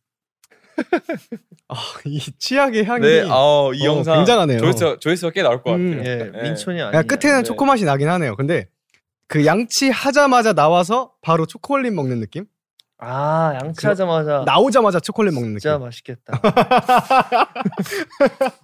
아, 1.68 1.74
이 2.04 2.18
치약의 2.20 2.84
향이 2.84 3.00
네, 3.00 3.20
아, 3.22 3.70
이 3.74 3.82
어, 3.82 3.84
영상 3.84 4.16
굉장하네요. 4.18 4.58
조회수 4.58 4.98
조회수가 5.00 5.32
꽤 5.32 5.42
나올 5.42 5.62
것 5.62 5.72
음, 5.74 5.96
같아요. 5.96 6.10
예, 6.10 6.30
네. 6.30 6.42
민촌이 6.42 6.80
아니. 6.82 6.90
그냥 6.90 7.06
끝에는 7.06 7.38
네. 7.38 7.42
초코 7.44 7.64
맛이 7.64 7.84
나긴 7.84 8.08
하네요. 8.08 8.36
근데 8.36 8.68
그 9.26 9.46
양치 9.46 9.88
하자마자 9.90 10.52
나와서 10.52 11.14
바로 11.22 11.46
초콜릿 11.46 11.92
먹는 11.92 12.20
느낌? 12.20 12.46
아 12.98 13.52
양치하자마자 13.62 14.44
나오자마자 14.46 15.00
초콜릿 15.00 15.34
먹는 15.34 15.54
느낌. 15.54 15.60
진짜 15.68 15.78
맛있겠다. 15.78 16.40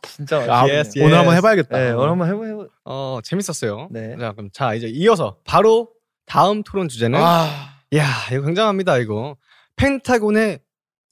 진짜 0.03 0.37
아, 0.45 0.63
맛있네. 0.63 0.73
yes, 0.77 0.99
오늘 0.99 1.09
yes. 1.09 1.17
한번 1.17 1.37
해봐야겠다. 1.37 1.79
네, 1.79 1.91
오늘 1.91 2.11
한번 2.11 2.29
해보 2.29 2.47
해보. 2.47 2.69
어 2.85 3.19
재밌었어요. 3.23 3.89
네. 3.91 4.17
자 4.19 4.33
그럼 4.33 4.49
자 4.53 4.75
이제 4.75 4.87
이어서 4.89 5.37
바로 5.45 5.91
다음 6.25 6.63
토론 6.63 6.89
주제는 6.89 7.19
아, 7.23 7.47
야 7.95 8.07
이거 8.33 8.43
굉장합니다 8.43 8.97
이거 8.99 9.37
펜타곤의 9.77 10.61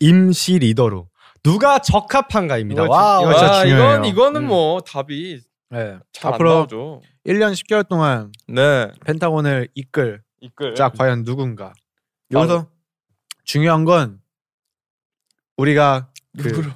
임시 0.01 0.59
리더로 0.59 1.09
누가 1.43 1.79
적합한가입니다. 1.79 2.85
이거 2.85 2.93
와, 2.93 3.19
이거 3.21 3.29
와, 3.29 3.35
진짜 3.39 3.53
아, 3.53 3.63
중요해요. 3.65 3.85
이건 3.93 4.05
이거는 4.07 4.41
음. 4.43 4.47
뭐 4.49 4.81
답이 4.81 5.41
네. 5.71 5.99
잘안 6.13 6.35
앞으로 6.35 6.51
나오죠. 6.55 7.03
1년 7.27 7.53
10개월 7.53 7.87
동안 7.87 8.33
네, 8.49 8.91
펜타곤을 9.05 9.69
이끌 9.75 10.23
이끌. 10.41 10.75
자 10.75 10.89
과연 10.89 11.25
누군가? 11.25 11.75
여기서 12.33 12.67
중요한 13.51 13.85
건 13.85 14.21
우리가 15.57 16.07
그 16.41 16.47
누구로? 16.47 16.71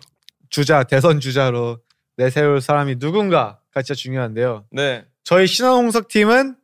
주자 0.50 0.83
대선 0.83 1.21
주자로 1.21 1.78
내세울 2.16 2.61
사람이 2.61 2.96
누군가가 2.99 3.61
진짜 3.77 3.94
중요한데요. 3.94 4.64
네, 4.72 5.05
저희 5.22 5.46
신원홍석 5.46 6.09
팀은 6.09 6.57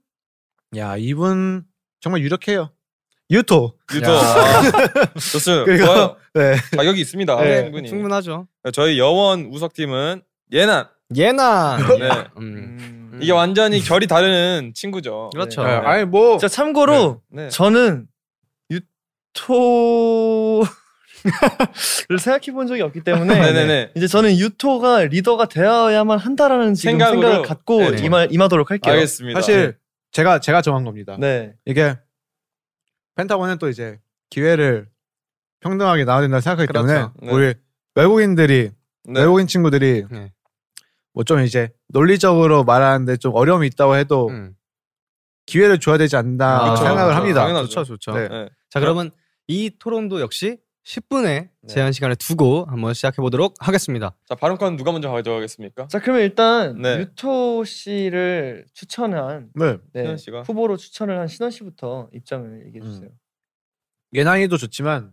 야 0.76 0.96
이분 0.96 1.62
정말 2.00 2.22
유력해요. 2.22 2.72
유토. 3.30 3.78
유도. 3.94 4.11
아, 4.11 4.62
좋습니다. 5.14 5.64
그리고 5.64 5.85
좋아요. 5.87 6.16
네. 6.35 6.56
자격이 6.76 7.00
있습니다. 7.00 7.37
네, 7.37 7.62
충분히. 7.62 7.88
충분하죠. 7.88 8.48
저희 8.72 8.98
여원 8.98 9.46
우석 9.52 9.74
팀은 9.74 10.22
예난. 10.50 10.88
예나. 11.14 11.76
네. 12.00 12.24
음. 12.38 13.20
이게 13.22 13.30
완전히 13.30 13.78
결이 13.80 14.08
다른 14.08 14.72
친구죠. 14.74 15.30
그렇죠. 15.32 15.62
네. 15.62 15.70
아니 15.70 16.04
뭐 16.04 16.38
자 16.38 16.48
참고로 16.48 17.22
네. 17.30 17.48
저는 17.50 18.08
유토를 19.36 20.66
생각해 22.18 22.52
본 22.52 22.66
적이 22.66 22.82
없기 22.82 23.02
때문에 23.02 23.34
네네네. 23.40 23.92
이제 23.96 24.06
저는 24.06 24.36
유토가 24.38 25.04
리더가 25.04 25.46
되어야만 25.46 26.18
한다라는 26.18 26.74
지금 26.74 26.92
생각으로. 26.92 27.20
생각을 27.22 27.46
갖고 27.46 27.90
네. 27.90 28.02
임하, 28.04 28.24
임하도록 28.24 28.70
할게요. 28.70 28.92
알겠습니다. 28.94 29.40
사실 29.40 29.76
제가 30.12 30.40
제가 30.40 30.62
정한 30.62 30.84
겁니다. 30.84 31.16
네. 31.18 31.54
이게 31.64 31.96
펜타곤은 33.16 33.58
또 33.58 33.68
이제 33.68 33.98
기회를 34.30 34.88
평등하게 35.60 36.04
나눠야 36.04 36.22
된다 36.22 36.40
생각하기 36.40 36.68
그렇죠. 36.68 36.86
때문에 36.86 37.08
네. 37.22 37.32
우리 37.32 37.54
외국인들이 37.94 38.70
네. 39.04 39.20
외국인 39.20 39.46
친구들이 39.46 40.06
네. 40.10 40.32
뭐좀 41.12 41.40
이제 41.40 41.70
논리적으로 41.88 42.64
말하는데 42.64 43.16
좀 43.18 43.34
어려움이 43.34 43.66
있다고 43.68 43.96
해도 43.96 44.28
음. 44.28 44.54
기회를 45.46 45.78
줘야 45.80 45.98
되지 45.98 46.16
않나 46.16 46.60
그렇죠. 46.62 46.76
생각을 46.84 47.02
그렇죠. 47.06 47.16
합니다. 47.20 47.40
당연하죠. 47.40 47.68
좋죠, 47.68 47.84
좋죠. 47.84 48.12
네. 48.12 48.28
네. 48.28 48.48
자 48.70 48.78
그러면 48.80 49.10
이 49.50 49.68
토론도 49.80 50.20
역시 50.20 50.58
10분의 50.84 51.48
제한 51.66 51.90
시간을 51.90 52.14
두고 52.14 52.66
한번 52.66 52.94
시작해 52.94 53.16
보도록 53.20 53.56
하겠습니다. 53.58 54.14
자 54.24 54.36
발언권 54.36 54.76
누가 54.76 54.92
먼저 54.92 55.10
가져가겠습니까? 55.10 55.88
자 55.88 55.98
그러면 55.98 56.22
일단 56.22 56.80
네. 56.80 57.00
유토 57.00 57.64
씨를 57.64 58.66
추천한 58.72 59.50
네. 59.56 59.78
네, 59.92 60.02
신원 60.02 60.16
씨가. 60.18 60.42
후보로 60.42 60.76
추천을 60.76 61.18
한 61.18 61.26
신원 61.26 61.50
씨부터 61.50 62.10
입장을 62.14 62.66
얘기해 62.66 62.84
주세요. 62.84 63.10
예나이도 64.14 64.56
좋지만 64.56 65.12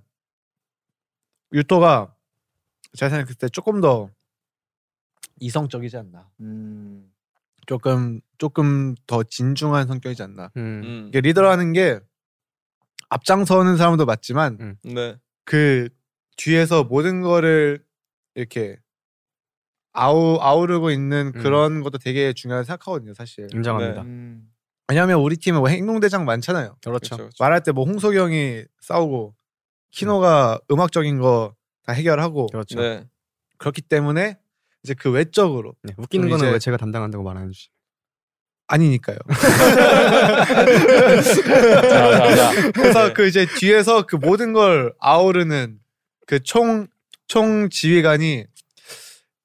유토가 1.51 2.13
제가 2.93 3.09
생각했을 3.09 3.39
때 3.39 3.49
조금 3.49 3.81
더 3.81 4.11
이성적이지 5.39 5.97
않나. 5.97 6.29
음. 6.41 7.11
조금 7.65 8.21
조금 8.37 8.93
더 9.07 9.23
진중한 9.23 9.87
성격이지 9.87 10.21
않나. 10.21 10.51
음. 10.57 10.81
음. 10.85 11.05
이게 11.09 11.21
리더라는 11.21 11.73
게 11.73 11.99
앞장서는 13.09 13.77
사람도 13.77 14.05
맞지만 14.05 14.77
네. 14.83 15.17
그 15.45 15.89
뒤에서 16.37 16.83
모든 16.83 17.21
거를 17.21 17.83
이렇게 18.35 18.77
아우 19.93 20.37
아우르고 20.39 20.91
있는 20.91 21.31
음. 21.35 21.41
그런 21.41 21.81
것도 21.81 21.97
되게 21.97 22.33
중요하다 22.33 22.65
생각하거든요, 22.65 23.13
사실. 23.13 23.47
인정합니다. 23.53 24.01
음. 24.03 24.49
왜냐하면 24.89 25.19
우리 25.19 25.35
팀에 25.37 25.57
뭐 25.57 25.67
행동대장 25.69 26.23
많잖아요. 26.25 26.77
그렇죠. 26.83 27.15
그렇죠. 27.17 27.35
말할 27.39 27.61
때 27.63 27.71
뭐 27.71 27.85
홍석이 27.85 28.17
형이 28.17 28.63
싸우고 28.81 29.35
키노가 29.91 30.59
음 30.71 30.79
악적인 30.79 31.19
거 31.19 31.55
다 31.87 31.93
해결하고 31.93 32.47
그렇죠. 32.47 32.79
네. 32.81 33.07
그렇기 33.57 33.81
때문에 33.81 34.37
이제 34.83 34.93
그 34.93 35.09
외적으로 35.09 35.73
네, 35.83 35.93
웃기는 35.97 36.29
거는 36.29 36.51
왜 36.51 36.59
제가 36.59 36.75
담당한다고 36.75 37.23
말하는 37.23 37.51
지 37.53 37.69
아니니까요. 38.67 39.17
자, 41.87 42.11
자, 42.11 42.35
자. 42.35 42.71
그래서 42.71 43.07
네. 43.07 43.13
그 43.13 43.27
이제 43.27 43.45
뒤에서 43.57 44.05
그 44.05 44.15
모든 44.17 44.53
걸 44.53 44.93
아우르는 44.99 45.79
그총총 46.27 47.69
지휘관이 47.71 48.45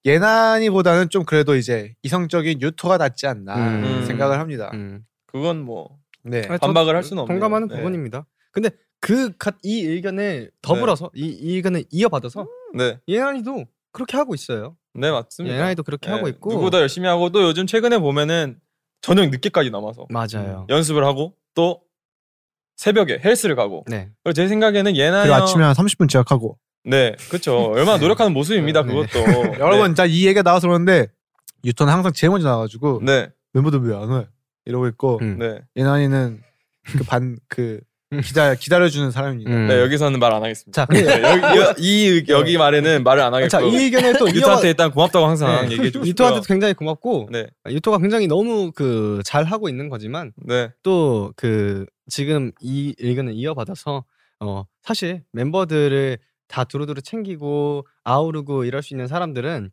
예난이보다는 0.04 1.08
좀 1.10 1.24
그래도 1.24 1.54
이제 1.54 1.94
이성적인 2.02 2.60
유토가 2.60 2.98
낫지 2.98 3.26
않나 3.26 3.56
음. 3.56 4.04
생각을 4.06 4.40
합니다. 4.40 4.70
음. 4.74 5.04
그건 5.26 5.62
뭐 5.62 5.96
네. 6.24 6.42
반박을 6.42 6.92
저할 6.92 7.02
수는 7.04 7.22
없네요. 7.22 7.38
동감하는 7.38 7.68
네. 7.68 7.76
부분입니다. 7.76 8.26
근데 8.50 8.70
그이 9.00 9.84
의견에 9.84 10.48
더불어서 10.60 11.10
이, 11.14 11.26
이 11.26 11.56
의견을 11.56 11.84
이어받아서 11.90 12.46
네. 12.74 12.98
예나이도 13.08 13.64
그렇게 13.92 14.16
하고 14.16 14.34
있어요. 14.34 14.76
네 14.94 15.10
맞습니다. 15.10 15.56
예나이도 15.56 15.82
그렇게 15.84 16.08
네, 16.08 16.14
하고 16.14 16.28
있고 16.28 16.50
누구보다 16.50 16.80
열심히 16.80 17.08
하고 17.08 17.30
또 17.30 17.42
요즘 17.42 17.66
최근에 17.66 17.98
보면은 17.98 18.58
저녁 19.02 19.28
늦게까지 19.30 19.70
남아서. 19.70 20.06
맞아요. 20.08 20.66
연습을 20.70 21.04
하고 21.04 21.34
또 21.54 21.82
새벽에 22.76 23.20
헬스를 23.22 23.54
가고. 23.56 23.84
네. 23.88 24.08
그리고 24.24 24.32
제 24.34 24.48
생각에는 24.48 24.96
예나 24.96 25.22
그리고 25.22 25.34
형 25.36 25.42
아침에 25.42 25.64
한 25.64 25.74
30분 25.74 26.08
지각하고. 26.08 26.58
네 26.84 27.14
그렇죠 27.28 27.66
얼마나 27.66 27.96
노력하는 27.98 28.32
모습입니다 28.32 28.82
네. 28.82 28.92
그것도. 28.92 29.58
여러분 29.62 29.94
자이 29.94 30.24
얘기가 30.26 30.42
나와서 30.42 30.66
그러는데 30.66 31.06
유토는 31.64 31.92
항상 31.92 32.12
제일 32.12 32.30
먼저 32.32 32.48
나와가지고 32.48 33.02
네, 33.04 33.28
멤버들 33.52 33.80
왜 33.82 33.94
안 33.94 34.08
와? 34.08 34.24
이러고 34.64 34.88
있고 34.88 35.18
음. 35.22 35.38
네, 35.38 35.60
예난이는 35.76 36.42
그 36.98 37.04
반그 37.04 37.80
기다 38.20 38.54
기다려주는 38.54 39.10
사람입니다. 39.10 39.50
음. 39.50 39.66
네, 39.68 39.80
여기서는 39.80 40.18
말 40.20 40.32
안 40.32 40.42
하겠습니다. 40.42 40.86
자, 40.86 40.92
네, 40.92 41.00
여기 41.00 41.58
여- 41.58 41.74
이 41.78 42.06
의- 42.08 42.24
여기 42.28 42.58
말에는 42.58 43.02
말을 43.04 43.22
안 43.22 43.32
하겠고. 43.34 43.48
자, 43.48 43.60
이 43.60 43.74
의견을 43.74 44.18
또 44.18 44.28
유토한테 44.28 44.68
일단 44.68 44.90
고맙다고 44.90 45.26
항상 45.26 45.66
네. 45.66 45.72
얘기해 45.72 45.90
주고 45.90 46.06
유토한테도. 46.06 46.44
굉장히 46.46 46.74
고맙고 46.74 47.28
네. 47.32 47.46
유토가 47.68 47.98
굉장히 47.98 48.26
너무 48.26 48.72
그 48.72 49.20
잘 49.24 49.44
하고 49.44 49.68
있는 49.68 49.88
거지만 49.88 50.32
네. 50.44 50.70
또 50.82 51.32
그 51.36 51.86
지금 52.08 52.50
이 52.60 52.94
의견을 52.98 53.32
이어받아서 53.34 54.04
어 54.40 54.64
사실 54.82 55.22
멤버들을 55.32 56.18
다 56.48 56.64
두루두루 56.64 57.00
챙기고 57.02 57.86
아우르고 58.04 58.64
이럴 58.64 58.82
수 58.82 58.92
있는 58.94 59.06
사람들은 59.06 59.70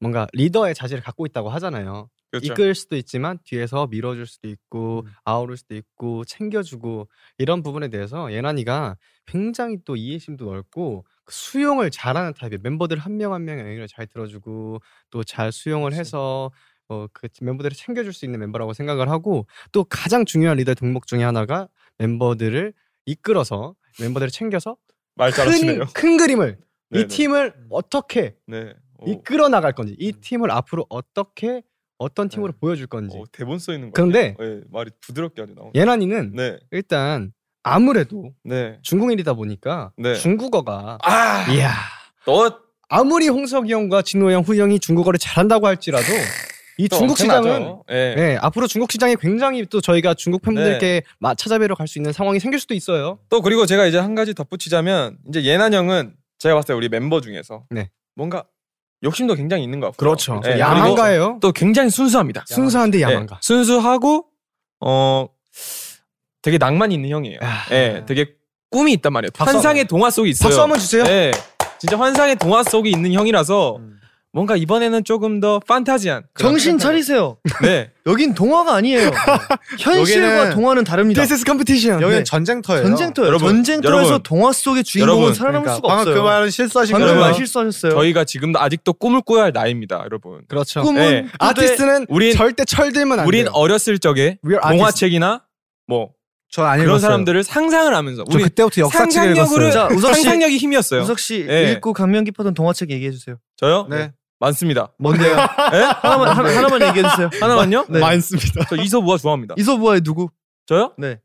뭔가 0.00 0.26
리더의 0.32 0.74
자질을 0.74 1.02
갖고 1.02 1.26
있다고 1.26 1.50
하잖아요. 1.50 2.08
그렇죠. 2.32 2.52
이끌 2.52 2.74
수도 2.74 2.96
있지만 2.96 3.38
뒤에서 3.44 3.86
밀어줄 3.88 4.26
수도 4.26 4.48
있고 4.48 5.02
음. 5.06 5.12
아우를 5.24 5.56
수도 5.58 5.76
있고 5.76 6.24
챙겨주고 6.24 7.08
이런 7.38 7.62
부분에 7.62 7.88
대해서 7.88 8.32
예난이가 8.32 8.96
굉장히 9.26 9.78
또 9.84 9.96
이해심도 9.96 10.46
넓고 10.46 11.04
그 11.24 11.34
수용을 11.34 11.90
잘하는 11.92 12.34
타입이에요. 12.34 12.60
멤버들 12.64 12.98
한 12.98 13.18
명 13.18 13.34
한 13.34 13.44
명의 13.44 13.64
의견을 13.64 13.88
잘 13.88 14.06
들어주고 14.08 14.80
또 15.10 15.24
잘 15.24 15.52
수용을 15.52 15.94
해서 15.94 16.50
어, 16.88 17.06
그 17.12 17.28
멤버들을 17.42 17.76
챙겨줄 17.76 18.12
수 18.14 18.24
있는 18.24 18.40
멤버라고 18.40 18.72
생각을 18.74 19.08
하고 19.10 19.46
또 19.72 19.84
가장 19.84 20.24
중요한 20.24 20.56
리더 20.58 20.74
덕목 20.74 21.06
중에 21.06 21.22
하나가 21.24 21.68
멤버들을 21.98 22.72
이끌어서 23.06 23.74
멤버들을 24.00 24.30
챙겨서. 24.30 24.76
큰, 25.44 25.50
큰 25.94 26.16
그림을 26.16 26.58
이 26.92 26.94
네네. 26.94 27.06
팀을 27.08 27.54
어떻게 27.70 28.36
네. 28.46 28.74
오, 28.98 29.10
이끌어 29.10 29.48
나갈 29.48 29.72
건지 29.74 29.96
이 29.98 30.12
팀을 30.12 30.50
앞으로 30.50 30.86
어떻게 30.90 31.62
어떤 32.02 32.28
팀으로 32.28 32.52
네. 32.52 32.58
보여줄 32.60 32.86
건지 32.86 33.16
오, 33.18 33.24
대본 33.32 33.58
써 33.58 33.72
있는 33.72 33.88
거. 33.88 33.92
그런데 33.94 34.34
네, 34.38 34.60
말이 34.70 34.90
부드럽게 35.00 35.42
아주 35.42 35.52
나오네. 35.54 35.70
예난이는 35.74 36.32
네. 36.34 36.58
일단 36.70 37.32
아무래도 37.62 38.32
네. 38.44 38.78
중국인이다 38.82 39.34
보니까 39.34 39.92
네. 39.96 40.14
중국어가 40.14 40.98
아, 41.02 41.46
이야 41.52 41.70
너 42.26 42.58
아무리 42.88 43.28
홍석이 43.28 43.72
형과 43.72 44.02
진호 44.02 44.30
형, 44.32 44.42
후이 44.42 44.60
형이 44.60 44.80
중국어를 44.80 45.18
잘한다고 45.18 45.66
할지라도 45.66 46.04
이또 46.78 46.96
중국 46.98 47.18
시장은? 47.18 47.76
예. 47.90 48.14
네, 48.16 48.36
앞으로 48.40 48.66
중국 48.66 48.90
시장이 48.90 49.16
굉장히 49.16 49.64
또 49.66 49.80
저희가 49.80 50.14
중국 50.14 50.42
팬분들께 50.42 51.02
마- 51.20 51.34
찾아뵈러 51.34 51.74
갈 51.74 51.86
수 51.86 51.98
있는 51.98 52.12
상황이 52.12 52.40
생길 52.40 52.58
수도 52.58 52.74
있어요. 52.74 53.18
또 53.28 53.40
그리고 53.42 53.66
제가 53.66 53.86
이제 53.86 53.98
한 53.98 54.14
가지 54.14 54.34
덧붙이자면 54.34 55.18
이제 55.28 55.44
예난 55.44 55.72
형은 55.74 56.14
제가 56.38 56.54
봤을 56.54 56.68
때 56.68 56.72
우리 56.74 56.88
멤버 56.88 57.20
중에서 57.20 57.64
네. 57.70 57.90
뭔가 58.16 58.44
욕심도 59.02 59.34
굉장히 59.34 59.64
있는 59.64 59.80
것 59.80 59.86
같고 59.88 59.98
그렇죠. 59.98 60.40
예, 60.46 60.58
야망가예요. 60.58 61.38
또 61.40 61.52
굉장히 61.52 61.90
순수합니다. 61.90 62.44
순수한데 62.46 62.98
예, 62.98 63.02
야망가. 63.02 63.38
순수하고 63.42 64.26
어 64.80 65.26
되게 66.42 66.58
낭만 66.58 66.92
있는 66.92 67.10
형이에요. 67.10 67.38
아. 67.42 67.64
예, 67.72 68.04
되게 68.06 68.34
꿈이 68.70 68.92
있단 68.94 69.12
말이에요. 69.12 69.30
환상의 69.36 69.86
동화 69.86 70.10
속에 70.10 70.30
있어요. 70.30 70.48
박수 70.48 70.62
한번 70.62 70.78
주세요. 70.78 71.04
예, 71.06 71.32
진짜 71.78 71.98
환상의 71.98 72.36
동화 72.36 72.62
속에 72.62 72.90
있는 72.90 73.12
형이라서 73.12 73.78
뭔가 74.34 74.56
이번에는 74.56 75.04
조금 75.04 75.40
더 75.40 75.58
판타지한 75.60 76.22
정신 76.38 76.78
차리세요. 76.78 77.36
네, 77.62 77.90
여긴 78.06 78.32
동화가 78.34 78.74
아니에요. 78.76 79.10
현실과 79.78 80.50
동화는 80.50 80.84
다릅니다. 80.84 81.20
This 81.20 81.34
is 81.34 81.44
competition. 81.44 82.00
여기는 82.02 82.20
네. 82.20 82.24
전쟁터예요. 82.24 82.82
전쟁터예요. 82.82 83.28
여러분, 83.28 83.48
전쟁터에서 83.48 83.96
여러분, 83.98 84.22
동화 84.22 84.52
속의 84.52 84.84
주인공은 84.84 85.18
여러분, 85.18 85.34
살아남을 85.34 85.64
그러니까 85.64 85.74
수가 85.76 86.00
없어요. 86.00 86.14
그 86.14 86.20
말은 86.20 86.50
실수하신 86.50 86.92
방금 86.94 87.08
거예요. 87.08 87.20
말 87.20 87.34
실수하셨어요. 87.34 87.92
저희가 87.92 88.24
지금도 88.24 88.58
아직도 88.58 88.94
꿈을 88.94 89.20
꿔야 89.20 89.42
할 89.44 89.52
나이입니다, 89.52 90.00
여러분. 90.04 90.40
그렇죠. 90.48 90.82
꿈은 90.82 91.02
예. 91.02 91.22
꾸되- 91.22 91.28
아티스트는 91.38 92.06
우린- 92.08 92.34
절대 92.34 92.64
철들면 92.64 93.20
안 93.20 93.26
우린 93.26 93.44
돼요. 93.44 93.52
어렸을 93.54 93.98
적에. 93.98 94.38
동화책이나 94.42 95.42
뭐 95.86 96.10
전안 96.50 96.78
그런. 96.80 96.98
사람들을 97.00 97.44
상상을 97.44 97.94
하면서 97.94 98.24
저 98.30 98.34
우리 98.36 98.44
그때부터 98.44 98.80
역사책을 98.82 99.12
상상력으로 99.12 99.64
읽었어요. 99.68 99.88
자, 99.88 99.94
우석 99.94 100.14
씨. 100.14 100.22
상상력이 100.22 100.56
힘이었어요. 100.58 101.02
우석 101.02 101.18
씨 101.18 101.46
예. 101.48 101.72
읽고 101.72 101.92
감명 101.92 102.24
깊었던 102.24 102.54
동화책 102.54 102.90
얘기해 102.90 103.10
주세요. 103.10 103.36
저요? 103.56 103.86
네. 103.90 104.12
많습니다. 104.42 104.92
뭔데요? 104.98 105.36
예? 105.72 105.82
하나만 106.02 106.28
하, 106.28 106.56
하나 106.56 106.68
만 106.68 106.82
얘기해 106.88 107.08
주세요. 107.10 107.30
하나만요? 107.40 107.86
네. 107.88 108.00
많습니다. 108.00 108.64
저 108.68 108.76
이소부화 108.76 109.16
좋아합니다. 109.18 109.54
이소부와의 109.56 110.00
누구? 110.00 110.30
저요? 110.66 110.92
네. 110.98 111.20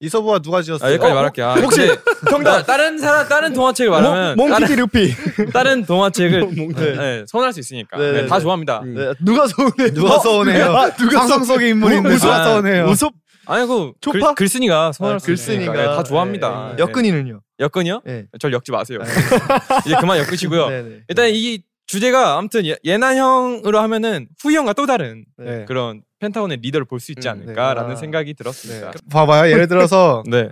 이서부가 0.00 0.38
누가 0.38 0.62
지었어요? 0.62 0.88
아, 0.88 0.92
여기까지 0.92 1.14
말할게요. 1.14 1.46
아, 1.48 1.54
혹시 1.54 1.88
정답 2.30 2.62
다른 2.64 2.98
사람 2.98 3.26
다른 3.26 3.52
동화책을 3.52 3.90
말하면 3.90 4.36
몽키디 4.36 4.76
루피. 4.76 5.14
다른, 5.52 5.84
동화책을 5.84 6.74
네, 6.76 7.24
선할 7.26 7.52
수 7.52 7.60
있으니까 7.60 7.96
네, 7.96 8.12
네, 8.12 8.22
네, 8.22 8.26
다 8.28 8.36
네. 8.36 8.42
좋아합니다. 8.42 8.82
네. 8.84 9.14
누가 9.24 9.48
서운해? 9.48 9.90
누가 9.94 10.18
서운해요? 10.20 10.64
아, 10.76 10.90
누가 10.90 11.18
상상 11.20 11.42
속의 11.44 11.70
인물인데 11.70 12.10
누가 12.10 12.36
아, 12.36 12.44
서운해요? 12.44 12.84
우섭 12.84 13.12
아니 13.46 13.66
그 13.66 13.92
글, 14.00 14.20
초파? 14.20 14.34
글 14.34 14.46
쓴이가 14.46 14.92
선할 14.92 15.16
아, 15.16 15.18
수 15.18 15.32
있으니까 15.32 15.72
글쓴이가. 15.72 15.90
네, 15.90 15.96
다 15.96 16.02
좋아합니다. 16.04 16.74
네. 16.76 16.82
여근이는요? 16.82 17.40
여건이요? 17.58 18.02
네. 18.04 18.26
절 18.38 18.52
엮지 18.52 18.70
마세요. 18.70 18.98
이제 19.86 19.96
그만 19.98 20.18
엮으시고요. 20.18 20.68
네, 20.68 20.82
네. 20.82 21.00
일단 21.08 21.30
이 21.30 21.60
주제가 21.92 22.36
아무튼 22.38 22.64
예- 22.66 22.76
예난 22.84 23.16
형으로 23.16 23.80
하면은 23.80 24.28
후이 24.40 24.54
형과 24.54 24.72
또 24.74 24.86
다른 24.86 25.24
네. 25.38 25.64
그런 25.64 26.02
펜타곤의 26.20 26.58
리더를 26.58 26.84
볼 26.84 27.00
수 27.00 27.12
있지 27.12 27.26
음, 27.28 27.32
않을까라는 27.32 27.88
네. 27.90 27.92
아. 27.94 27.96
생각이 27.96 28.34
들었습니다. 28.34 28.92
봐봐요. 29.10 29.50
예를 29.50 29.66
들어서 29.68 30.22
네, 30.30 30.48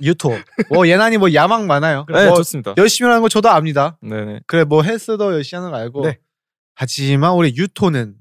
유토. 0.00 0.30
뭐 0.70 0.86
예난이 0.86 1.18
뭐 1.18 1.34
야망 1.34 1.66
많아요. 1.66 2.06
네, 2.12 2.26
뭐 2.26 2.36
좋습니다. 2.36 2.74
열심히 2.78 3.08
하는 3.08 3.20
거 3.20 3.28
저도 3.28 3.48
압니다. 3.50 3.98
네, 4.00 4.24
네. 4.24 4.40
그래 4.46 4.62
뭐 4.64 4.82
헬스도 4.82 5.32
열심히 5.34 5.58
하는 5.58 5.72
거 5.72 5.76
알고. 5.76 6.02
네. 6.06 6.18
하지만 6.76 7.32
우리 7.34 7.52
유토는 7.56 8.14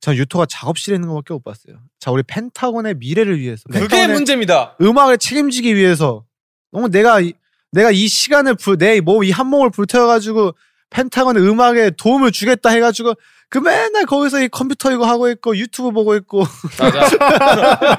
전 0.00 0.16
유토가 0.16 0.44
작업실에 0.44 0.96
있는 0.96 1.08
것밖에 1.08 1.32
못 1.32 1.42
봤어요. 1.44 1.80
자 1.98 2.10
우리 2.10 2.22
펜타곤의 2.24 2.96
미래를 2.96 3.38
위해서. 3.40 3.62
그게 3.72 4.06
문제입니다. 4.06 4.76
음악을 4.82 5.16
책임지기 5.16 5.74
위해서 5.76 6.26
너무 6.72 6.90
내가 6.90 7.20
이, 7.20 7.32
내가 7.72 7.90
이 7.90 8.06
시간을 8.06 8.56
내몸이 8.78 9.30
한 9.30 9.46
몸을 9.46 9.70
불태워가지고 9.70 10.52
펜타곤의 10.94 11.42
음악에 11.42 11.90
도움을 11.98 12.30
주겠다 12.30 12.70
해가지고 12.70 13.14
그 13.48 13.58
맨날 13.58 14.06
거기서 14.06 14.40
이 14.42 14.48
컴퓨터 14.48 14.92
이거 14.92 15.06
하고 15.06 15.28
있고 15.28 15.56
유튜브 15.56 15.90
보고 15.90 16.14
있고 16.14 16.44
맞아. 16.78 17.98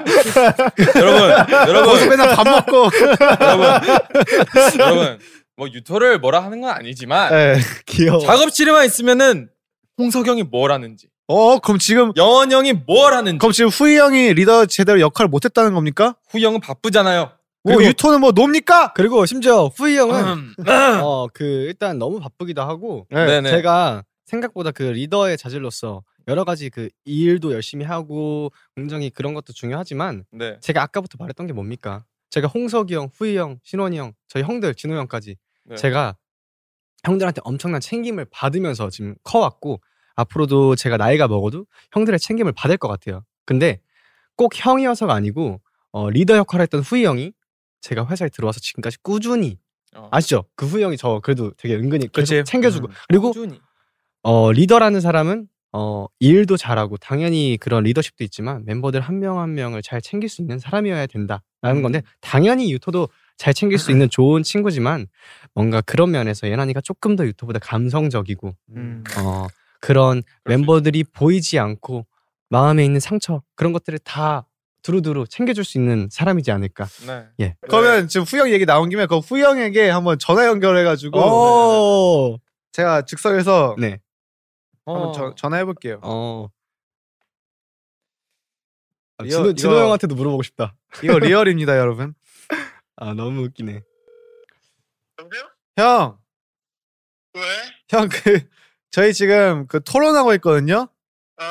여러분, 0.96 1.30
거기서 1.30 1.68
여러분, 1.68 2.08
맨날 2.08 2.34
밥 2.34 2.44
먹고 2.48 2.90
여러분, 3.40 3.66
여러분, 4.78 5.18
뭐 5.56 5.68
유토를 5.68 6.18
뭐라 6.20 6.42
하는 6.42 6.62
건 6.62 6.70
아니지만 6.70 7.32
예. 7.32 7.56
귀여워. 7.84 8.20
작업실에만 8.20 8.86
있으면은 8.86 9.48
홍석영이 9.98 10.44
뭘 10.44 10.72
하는지, 10.72 11.08
어 11.26 11.58
그럼 11.58 11.78
지금 11.78 12.12
영원 12.16 12.50
형이 12.50 12.72
뭘 12.86 13.12
하는지, 13.12 13.38
그럼 13.38 13.52
지금 13.52 13.68
후이 13.70 13.96
형이 13.96 14.32
리더 14.34 14.64
제대로 14.66 15.00
역할을 15.00 15.28
못했다는 15.28 15.74
겁니까? 15.74 16.16
후이 16.30 16.44
형은 16.44 16.60
바쁘잖아요. 16.60 17.30
뭐 17.66 17.76
그리고- 17.76 17.88
유토는 17.90 18.20
뭐 18.20 18.32
놉니까? 18.32 18.92
그리고 18.94 19.26
심지어 19.26 19.66
후이 19.66 19.96
형은 19.96 20.24
음. 20.24 20.54
어그 21.02 21.44
일단 21.44 21.98
너무 21.98 22.20
바쁘기도 22.20 22.62
하고 22.62 23.06
네 23.10 23.40
네. 23.40 23.50
제가 23.50 24.04
생각보다 24.26 24.70
그 24.70 24.82
리더의 24.84 25.36
자질로서 25.36 26.02
여러 26.28 26.44
가지 26.44 26.70
그 26.70 26.88
일도 27.04 27.52
열심히 27.52 27.84
하고 27.84 28.50
굉장히 28.76 29.10
그런 29.10 29.34
것도 29.34 29.52
중요하지만 29.52 30.24
네. 30.32 30.58
제가 30.60 30.82
아까부터 30.82 31.16
말했던 31.18 31.46
게 31.46 31.52
뭡니까? 31.52 32.04
제가 32.30 32.48
홍석이 32.48 32.94
형, 32.94 33.08
후이 33.14 33.36
형, 33.36 33.58
신원이 33.62 33.96
형, 33.98 34.12
저희 34.28 34.42
형들, 34.42 34.74
진호 34.74 34.96
형까지 34.96 35.36
네. 35.64 35.76
제가 35.76 36.16
형들한테 37.04 37.40
엄청난 37.44 37.80
챙김을 37.80 38.26
받으면서 38.30 38.90
지금 38.90 39.14
커왔고 39.22 39.80
앞으로도 40.16 40.74
제가 40.76 40.96
나이가 40.96 41.28
먹어도 41.28 41.66
형들의 41.92 42.18
챙김을 42.18 42.52
받을 42.52 42.76
것 42.76 42.88
같아요. 42.88 43.24
근데 43.44 43.80
꼭 44.34 44.52
형이어서가 44.54 45.12
아니고 45.14 45.60
어, 45.92 46.10
리더 46.10 46.36
역할을 46.36 46.62
했던 46.64 46.80
후이 46.80 47.04
형이 47.04 47.32
제가 47.80 48.06
회사에 48.08 48.28
들어와서 48.28 48.60
지금까지 48.60 48.98
꾸준히 49.02 49.58
어. 49.94 50.08
아시죠? 50.10 50.44
그 50.54 50.66
후이 50.66 50.82
형이 50.82 50.96
저 50.96 51.20
그래도 51.22 51.52
되게 51.56 51.74
은근히 51.74 52.08
계속 52.12 52.34
그치. 52.34 52.44
챙겨주고 52.44 52.88
음. 52.88 52.92
그리고 53.08 53.32
꾸준히. 53.32 53.60
어, 54.22 54.52
리더라는 54.52 55.00
사람은 55.00 55.48
어, 55.72 56.06
일도 56.20 56.56
잘하고 56.56 56.96
당연히 56.96 57.58
그런 57.60 57.84
리더십도 57.84 58.24
있지만 58.24 58.64
멤버들 58.64 59.00
한 59.00 59.18
명한 59.18 59.54
명을 59.54 59.82
잘 59.82 60.00
챙길 60.00 60.28
수 60.28 60.40
있는 60.40 60.58
사람이어야 60.58 61.06
된다라는 61.06 61.82
건데 61.82 62.02
당연히 62.20 62.72
유토도 62.72 63.08
잘 63.36 63.52
챙길 63.52 63.78
수 63.78 63.90
있는 63.90 64.08
좋은 64.08 64.42
친구지만 64.42 65.06
뭔가 65.54 65.82
그런 65.82 66.10
면에서 66.10 66.48
예난이가 66.48 66.80
조금 66.80 67.14
더 67.14 67.26
유토보다 67.26 67.58
감성적이고 67.58 68.54
음. 68.70 69.04
어, 69.18 69.46
그런 69.80 70.22
멤버들이 70.44 71.04
보이지 71.04 71.58
않고 71.58 72.06
마음에 72.48 72.84
있는 72.84 72.98
상처 73.00 73.42
그런 73.54 73.72
것들을 73.72 73.98
다 73.98 74.46
두루두루 74.90 75.26
챙겨줄 75.26 75.64
수 75.64 75.78
있는 75.78 76.08
사람이지 76.12 76.52
않을까. 76.52 76.84
네. 77.08 77.26
예. 77.40 77.56
그러면 77.62 78.06
지금 78.06 78.24
형 78.38 78.48
얘기 78.50 78.64
나온 78.64 78.88
김에 78.88 79.06
그 79.06 79.18
후이 79.18 79.42
형에게 79.42 79.90
한번 79.90 80.16
전화 80.18 80.46
연결해가지고 80.46 81.18
오. 81.18 82.38
제가 82.70 83.02
즉석에서 83.02 83.74
네. 83.80 83.98
한번 84.84 85.08
어. 85.08 85.12
저- 85.12 85.34
전화해 85.34 85.64
볼게요. 85.64 85.98
어. 86.04 86.46
아, 89.18 89.24
이거- 89.24 89.30
진호, 89.36 89.54
진호 89.54 89.72
이거- 89.74 89.82
형한테도 89.86 90.14
물어보고 90.14 90.42
싶다. 90.44 90.76
이거 91.02 91.18
리얼입니다, 91.18 91.76
여러분. 91.78 92.14
아 92.96 93.12
너무 93.14 93.42
웃기네. 93.42 93.82
형, 95.78 96.18
왜? 97.34 97.40
형 97.90 98.08
그 98.08 98.40
저희 98.90 99.12
지금 99.12 99.66
그 99.66 99.82
토론하고 99.82 100.32
있거든요. 100.34 100.88
어, 101.38 101.44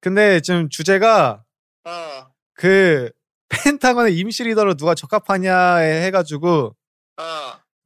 근데 0.00 0.40
지금 0.40 0.68
주제가 0.68 1.44
어. 1.84 2.33
그 2.54 3.10
펜타곤의 3.48 4.16
임시 4.16 4.44
리더로 4.44 4.74
누가 4.74 4.94
적합하냐에 4.94 6.04
해가지고 6.06 6.74
어. 7.18 7.22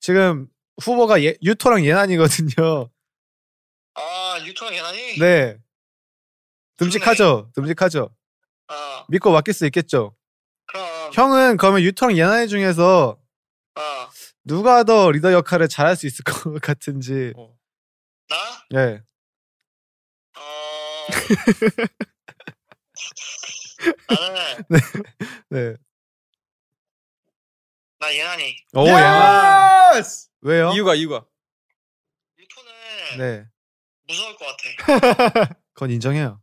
지금 0.00 0.46
후보가 0.82 1.22
예, 1.24 1.34
유토랑 1.42 1.84
예난이거든요. 1.84 2.90
아, 3.94 4.38
유통은 4.44 4.74
예나니? 4.74 5.18
네. 5.18 5.58
듬직하죠. 6.76 7.50
듬직하죠. 7.54 8.14
어. 8.68 9.04
믿고 9.08 9.32
맡길 9.32 9.52
수 9.52 9.66
있겠죠. 9.66 10.14
그럼. 10.66 11.10
형은 11.12 11.56
그러면 11.56 11.82
유토랑 11.82 12.16
예난이 12.16 12.48
중에서 12.48 13.18
어. 13.74 13.80
누가 14.44 14.84
더 14.84 15.10
리더 15.10 15.32
역할을 15.32 15.68
잘할 15.68 15.96
수 15.96 16.06
있을 16.06 16.22
것 16.24 16.58
같은지. 16.62 17.32
나? 18.28 18.36
네. 18.70 19.02
어. 20.36 21.06
나는 24.08 24.64
네. 24.68 24.78
네. 25.50 25.76
나 28.00 28.14
예나니. 28.14 28.56
오 28.74 28.86
예난. 28.86 29.70
왜요? 30.42 30.70
이유가 30.72 30.94
이유가. 30.94 31.24
유토는 32.38 33.18
네. 33.18 33.46
무서울 34.06 34.36
것 34.36 34.46
같아. 34.46 35.54
그건 35.72 35.90
인정해요. 35.90 36.40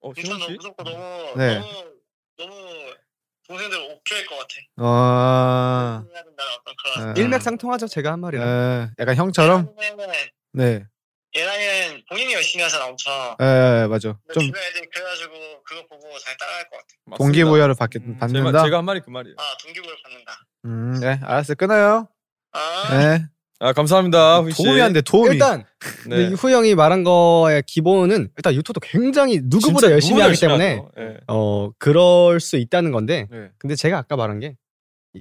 어, 0.00 0.12
유토는? 0.16 0.56
무섭고 0.56 0.82
너무 0.82 1.34
네. 1.36 1.58
너무 1.58 1.94
너무 2.38 2.94
동생들 3.46 3.78
옥죄일 3.78 4.26
것 4.26 4.36
같아. 4.38 4.54
그런. 6.82 7.14
네. 7.14 7.20
일맥상통하죠. 7.20 7.86
제가 7.88 8.12
한 8.12 8.20
말이랑. 8.20 8.48
에, 8.48 8.90
약간 8.98 9.16
형처럼. 9.16 9.74
네. 10.52 10.86
예나니는 11.36 12.02
본인이 12.08 12.32
열심히 12.32 12.62
하잖아 12.62 12.86
엄청. 12.86 13.12
에 13.40 13.86
맞아. 13.88 14.12
근데 14.26 14.34
좀 14.34 14.42
주변 14.44 14.62
애들이 14.62 14.88
그래가지고 14.88 15.34
그거 15.64 15.82
보고 15.88 16.18
잘 16.18 16.36
따라할 16.36 16.64
것 16.70 16.76
같아. 16.76 16.86
맞습니다. 17.06 17.16
동기부여를 17.18 17.74
받겠, 17.74 18.02
제가, 18.02 18.18
받는다. 18.18 18.62
제가 18.64 18.78
한 18.78 18.84
말이 18.84 19.00
그 19.00 19.10
말이에요. 19.10 19.34
아 19.38 19.42
동기부여 19.62 19.92
받는다. 20.04 20.32
음, 20.66 21.00
네, 21.00 21.20
알았어요. 21.22 21.56
끊어요. 21.56 22.08
아. 22.52 22.88
네. 22.98 23.24
아 23.60 23.72
감사합니다. 23.72 24.40
후이 24.40 24.52
씨. 24.52 24.62
도움이 24.62 24.80
안 24.80 24.92
돼, 24.92 25.00
도움이. 25.00 25.32
일단 25.34 25.64
네. 26.08 26.16
근데 26.16 26.34
후 26.34 26.50
형이 26.50 26.74
말한 26.74 27.02
거의 27.04 27.62
기본은 27.66 28.30
일단 28.36 28.54
유토도 28.54 28.80
굉장히 28.80 29.40
누구보다 29.44 29.86
진짜 29.86 29.90
열심히 29.92 30.14
누구보다 30.22 30.28
하기 30.30 30.40
때문에 30.40 30.70
하죠. 30.76 30.90
예. 30.98 31.16
어 31.28 31.70
그럴 31.78 32.40
수 32.40 32.56
있다는 32.56 32.90
건데 32.92 33.26
네. 33.30 33.50
근데 33.58 33.74
제가 33.74 33.98
아까 33.98 34.16
말한 34.16 34.40
게 34.40 34.56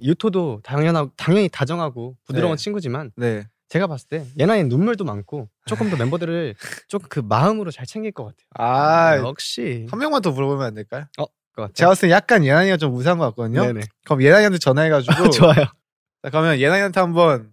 유토도 0.02 0.62
당연하고 0.64 1.12
당연히 1.16 1.48
다정하고 1.50 2.18
부드러운 2.26 2.56
네. 2.58 2.62
친구지만 2.64 3.12
네. 3.16 3.46
제가 3.74 3.88
봤을 3.88 4.08
때 4.08 4.24
예나의 4.38 4.66
눈물도 4.66 5.04
많고 5.04 5.50
조금 5.66 5.90
더 5.90 5.98
멤버들을 5.98 6.54
조금 6.88 7.10
그 7.10 7.20
마음으로 7.22 7.72
잘 7.72 7.88
챙길 7.88 8.12
것 8.12 8.24
같아요. 8.24 8.46
아, 8.54 9.18
역시 9.18 9.88
한 9.90 9.98
명만 9.98 10.22
더 10.22 10.30
물어보면 10.30 10.64
안 10.64 10.76
될까요? 10.76 11.06
것 11.18 11.32
같아요. 11.56 11.74
제가 11.74 11.90
봤을 11.90 12.08
때 12.08 12.12
약간 12.14 12.46
예난이가 12.46 12.78
좀 12.78 12.94
우세한 12.94 13.18
것 13.18 13.26
같거든요. 13.30 13.66
네네. 13.66 13.82
그럼 14.06 14.22
예난이한테 14.22 14.60
전화해가지고. 14.60 15.14
좋아요. 15.34 15.56
자, 15.56 16.30
그러면 16.30 16.60
예난이한테 16.60 17.00
한번 17.00 17.52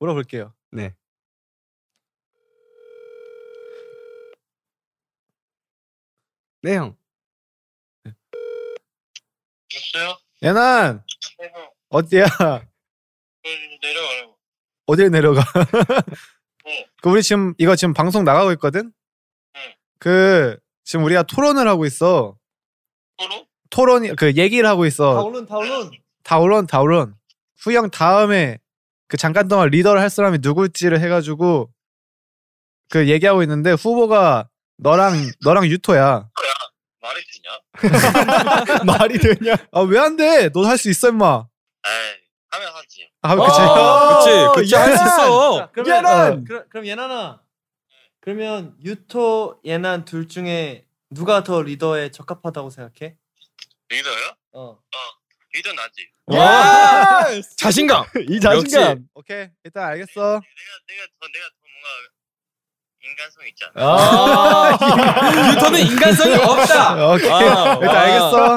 물어볼게요. 0.00 0.52
네. 0.70 0.94
네 6.60 6.76
형. 6.76 6.94
없어요? 9.74 10.18
예난, 10.42 11.02
네, 11.38 11.50
형. 11.54 11.70
어디야? 11.88 12.26
내려가라고. 13.82 14.33
어딜 14.86 15.10
내려가? 15.10 15.42
네. 16.64 16.86
그 17.02 17.10
우리 17.10 17.22
지금 17.22 17.54
이거 17.58 17.76
지금 17.76 17.94
방송 17.94 18.24
나가고 18.24 18.52
있거든. 18.52 18.92
네. 19.54 19.76
그 19.98 20.56
지금 20.84 21.04
우리가 21.04 21.22
토론을 21.24 21.66
하고 21.68 21.84
있어. 21.86 22.36
서로? 23.20 23.46
토론이 23.70 24.16
그 24.16 24.32
얘기를 24.36 24.68
하고 24.68 24.86
있어. 24.86 25.14
다울론 25.14 25.46
다울론. 25.46 25.90
다울론 26.22 26.66
다울론. 26.66 27.14
후영 27.58 27.90
다음에 27.90 28.58
그 29.08 29.16
잠깐 29.16 29.48
동안 29.48 29.68
리더를 29.70 30.00
할 30.00 30.10
사람이 30.10 30.38
누굴지를 30.42 31.00
해가지고 31.00 31.70
그 32.90 33.08
얘기하고 33.08 33.42
있는데 33.42 33.72
후보가 33.72 34.48
너랑 34.78 35.14
너랑 35.42 35.66
유토야. 35.66 36.28
말이 37.02 37.20
되냐? 37.32 38.84
말이 38.86 39.18
되냐? 39.18 39.56
아 39.72 39.80
왜 39.82 39.98
안 39.98 40.16
돼? 40.16 40.48
너 40.50 40.64
할 40.66 40.76
수 40.78 40.88
있어 40.90 41.08
임마. 41.08 41.46
아 43.26 43.34
그치. 43.36 43.60
어, 43.62 44.18
그치, 44.52 44.60
그치 44.60 44.74
할수 44.76 45.02
있어. 45.02 45.58
자, 45.58 45.68
그러면 45.72 45.96
예난! 45.96 46.32
어, 46.32 46.44
그럼, 46.46 46.64
그럼 46.68 46.86
예난아. 46.86 47.40
그러면 48.20 48.74
유토 48.84 49.60
예난 49.64 50.04
둘 50.04 50.28
중에 50.28 50.84
누가 51.08 51.42
더 51.42 51.62
리더에 51.62 52.10
적합하다고 52.10 52.68
생각해? 52.68 53.16
리더요? 53.88 54.30
어. 54.52 54.78
리더 55.54 55.72
나지. 55.72 56.06
와! 56.26 57.24
자신감. 57.56 58.04
이 58.28 58.38
자신감. 58.40 59.06
오케이 59.14 59.48
일단 59.64 59.84
알겠어. 59.84 60.20
내가 60.20 60.40
내가 60.86 61.06
더 61.18 61.26
내가 61.32 61.46
더 61.48 61.64
뭔가 61.72 61.88
인간성 63.04 63.46
있잖아. 63.48 63.72
아, 63.76 64.76
유토는 65.56 65.80
인간성이 65.80 66.34
없다. 66.34 67.08
오케이 67.10 67.30
아, 67.30 67.74
일단 67.80 67.94
와. 67.94 68.00
알겠어. 68.02 68.54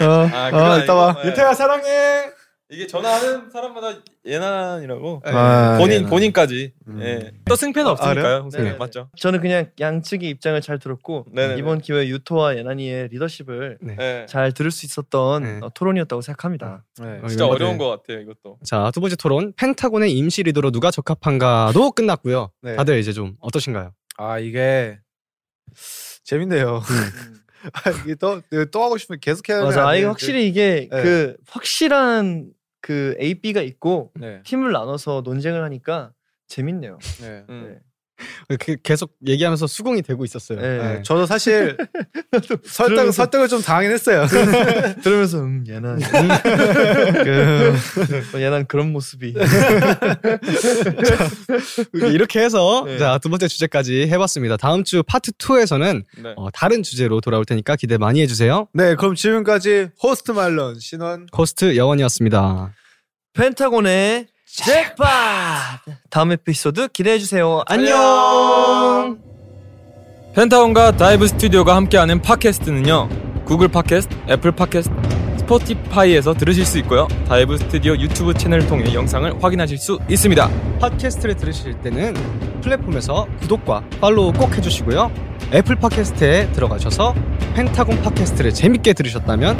어, 0.00 0.28
아, 0.32 0.50
그건 0.50 0.70
어 0.70 0.78
이따 0.78 0.94
봐. 0.94 1.08
아니고. 1.08 1.20
예. 1.24 1.30
유토야 1.30 1.54
사랑해. 1.54 2.39
이게 2.72 2.86
전화하는 2.86 3.50
사람마다 3.50 3.98
예난이라고. 4.24 5.22
아, 5.24 5.76
본인 5.78 5.98
예난. 5.98 6.10
본인까지. 6.10 6.72
음. 6.86 7.00
예. 7.02 7.32
또 7.46 7.56
승패는 7.56 7.88
아, 7.88 7.92
없으니까요. 7.92 8.36
홍승이 8.42 8.62
네네네. 8.62 8.78
맞죠? 8.78 9.10
저는 9.16 9.40
그냥 9.40 9.70
양측의 9.80 10.28
입장을 10.30 10.60
잘 10.60 10.78
들었고 10.78 11.26
네네네. 11.32 11.58
이번 11.58 11.80
기회에 11.80 12.06
유토와 12.08 12.56
예난이의 12.56 13.08
리더십을 13.08 13.78
예. 13.98 14.26
잘 14.28 14.52
들을 14.52 14.70
수 14.70 14.86
있었던 14.86 15.42
네. 15.42 15.58
어, 15.62 15.70
토론이었다고 15.74 16.22
생각합니다. 16.22 16.84
네. 17.00 17.20
진짜 17.28 17.44
멤버들. 17.44 17.64
어려운 17.64 17.76
것 17.78 17.88
같아요, 17.88 18.20
이것도. 18.20 18.58
자, 18.64 18.90
두 18.94 19.00
번째 19.00 19.16
토론 19.16 19.52
펜타곤의 19.56 20.12
임시 20.12 20.44
리더로 20.44 20.70
누가 20.70 20.92
적합한가도 20.92 21.90
끝났고요. 21.90 22.52
네. 22.62 22.76
다들 22.76 22.98
이제 23.00 23.12
좀 23.12 23.34
어떠신가요? 23.40 23.92
아 24.16 24.38
이게 24.38 24.98
재밌네요. 26.24 26.82
아, 27.72 27.90
이게 28.04 28.14
또, 28.14 28.40
또 28.70 28.82
하고 28.82 28.96
싶으면 28.96 29.20
계속 29.20 29.48
해야 29.48 29.62
맞아. 29.62 29.86
아, 29.86 29.94
이게 29.94 30.06
확실히 30.06 30.48
이게 30.48 30.88
네. 30.90 31.02
그 31.02 31.36
확실한 31.48 32.52
그 32.80 33.16
A, 33.20 33.34
B가 33.34 33.60
있고 33.62 34.12
네. 34.14 34.42
팀을 34.44 34.72
나눠서 34.72 35.22
논쟁을 35.24 35.62
하니까 35.62 36.12
재밌네요. 36.46 36.98
네. 37.20 37.44
음. 37.50 37.80
그 38.60 38.76
계속 38.82 39.14
얘기하면서 39.26 39.66
수긍이 39.66 40.02
되고 40.02 40.24
있었어요. 40.24 40.60
네. 40.60 40.78
네. 40.78 41.02
저도 41.02 41.26
사실 41.26 41.76
설득 42.64 43.12
설득을 43.12 43.48
좀 43.48 43.62
당하긴 43.62 43.90
했어요. 43.90 44.26
들으면서 45.02 45.40
음 45.40 45.64
얘는 45.68 45.98
그, 47.24 47.74
어, 48.34 48.40
얘는 48.40 48.66
그런 48.66 48.92
모습이 48.92 49.34
이렇게 51.92 52.40
해서 52.40 52.84
네. 52.86 52.98
자, 52.98 53.18
두 53.18 53.28
번째 53.28 53.48
주제까지 53.48 54.08
해봤습니다. 54.08 54.56
다음 54.56 54.84
주 54.84 55.02
파트 55.02 55.32
2에서는 55.32 56.04
네. 56.22 56.34
어, 56.36 56.50
다른 56.50 56.82
주제로 56.82 57.20
돌아올 57.20 57.44
테니까 57.44 57.76
기대 57.76 57.98
많이 57.98 58.20
해주세요. 58.22 58.68
네, 58.72 58.94
그럼 58.94 59.14
지금까지 59.14 59.88
호스트 60.02 60.32
말론 60.32 60.78
신원 60.78 61.26
호스트 61.36 61.76
여원이었습니다. 61.76 62.74
펜타곤의 63.34 64.26
잭팟 64.56 65.04
다음 66.10 66.32
에피소드 66.32 66.88
기대해 66.88 67.18
주세요. 67.18 67.62
안녕. 67.66 69.18
펜타곤과 70.34 70.96
다이브 70.96 71.28
스튜디오가 71.28 71.76
함께하는 71.76 72.20
팟캐스트는요. 72.20 73.08
구글 73.44 73.68
팟캐스트, 73.68 74.14
애플 74.28 74.52
팟캐스트, 74.52 74.92
스포티파이에서 75.38 76.34
들으실 76.34 76.66
수 76.66 76.78
있고요. 76.78 77.08
다이브 77.28 77.56
스튜디오 77.58 77.94
유튜브 77.94 78.34
채널을 78.34 78.66
통해 78.66 78.92
영상을 78.92 79.42
확인하실 79.42 79.78
수 79.78 79.98
있습니다. 80.08 80.50
팟캐스트를 80.80 81.36
들으실 81.36 81.80
때는 81.80 82.14
플랫폼에서 82.60 83.26
구독과 83.40 83.84
팔로우 84.00 84.32
꼭 84.32 84.56
해주시고요. 84.56 85.10
애플 85.54 85.76
팟캐스트에 85.76 86.52
들어가셔서 86.52 87.14
펜타곤 87.54 88.02
팟캐스트를 88.02 88.52
재밌게 88.52 88.92
들으셨다면 88.92 89.56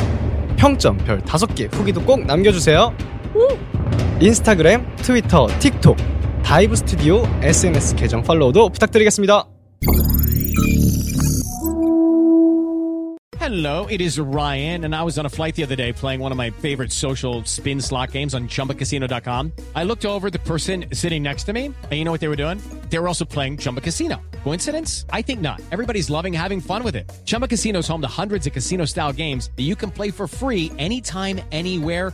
평점 0.56 0.96
별 0.98 1.20
5개 1.20 1.72
후기도 1.74 2.02
꼭 2.02 2.26
남겨주세요. 2.26 2.92
인스타그램, 4.19 4.95
트위터, 4.97 5.47
틱톡, 5.59 5.97
다이브 6.43 6.75
스튜디오 6.75 7.23
SNS 7.41 7.95
계정 7.95 8.21
팔로우도 8.23 8.69
부탁드리겠습니다. 8.69 9.45
Hello, 13.45 13.85
it 13.85 14.01
is 14.01 14.19
Ryan, 14.19 14.85
and 14.85 14.95
I 14.95 15.03
was 15.03 15.19
on 15.19 15.27
a 15.27 15.29
flight 15.29 15.53
the 15.53 15.61
other 15.61 15.75
day 15.75 15.93
playing 15.93 16.19
one 16.19 16.31
of 16.31 16.37
my 16.37 16.49
favorite 16.49 16.91
social 16.91 17.43
spin 17.45 17.79
slot 17.79 18.11
games 18.11 18.33
on 18.33 18.47
chumbacasino.com. 18.47 19.51
I 19.75 19.83
looked 19.83 20.03
over 20.03 20.27
at 20.27 20.33
the 20.33 20.39
person 20.39 20.85
sitting 20.91 21.21
next 21.21 21.43
to 21.43 21.53
me, 21.53 21.65
and 21.65 21.91
you 21.91 22.03
know 22.03 22.11
what 22.11 22.21
they 22.21 22.27
were 22.27 22.35
doing? 22.35 22.59
They 22.89 22.97
were 22.97 23.07
also 23.07 23.23
playing 23.23 23.57
Chumba 23.57 23.81
Casino. 23.81 24.19
Coincidence? 24.43 25.05
I 25.11 25.21
think 25.21 25.41
not. 25.41 25.61
Everybody's 25.71 26.09
loving 26.09 26.33
having 26.33 26.59
fun 26.59 26.83
with 26.83 26.95
it. 26.95 27.11
Chumba 27.25 27.47
Casino 27.47 27.79
is 27.79 27.87
home 27.87 28.01
to 28.01 28.07
hundreds 28.07 28.47
of 28.47 28.53
casino 28.53 28.85
style 28.85 29.13
games 29.13 29.51
that 29.57 29.63
you 29.63 29.75
can 29.75 29.91
play 29.91 30.09
for 30.09 30.27
free 30.27 30.71
anytime, 30.79 31.39
anywhere, 31.51 32.13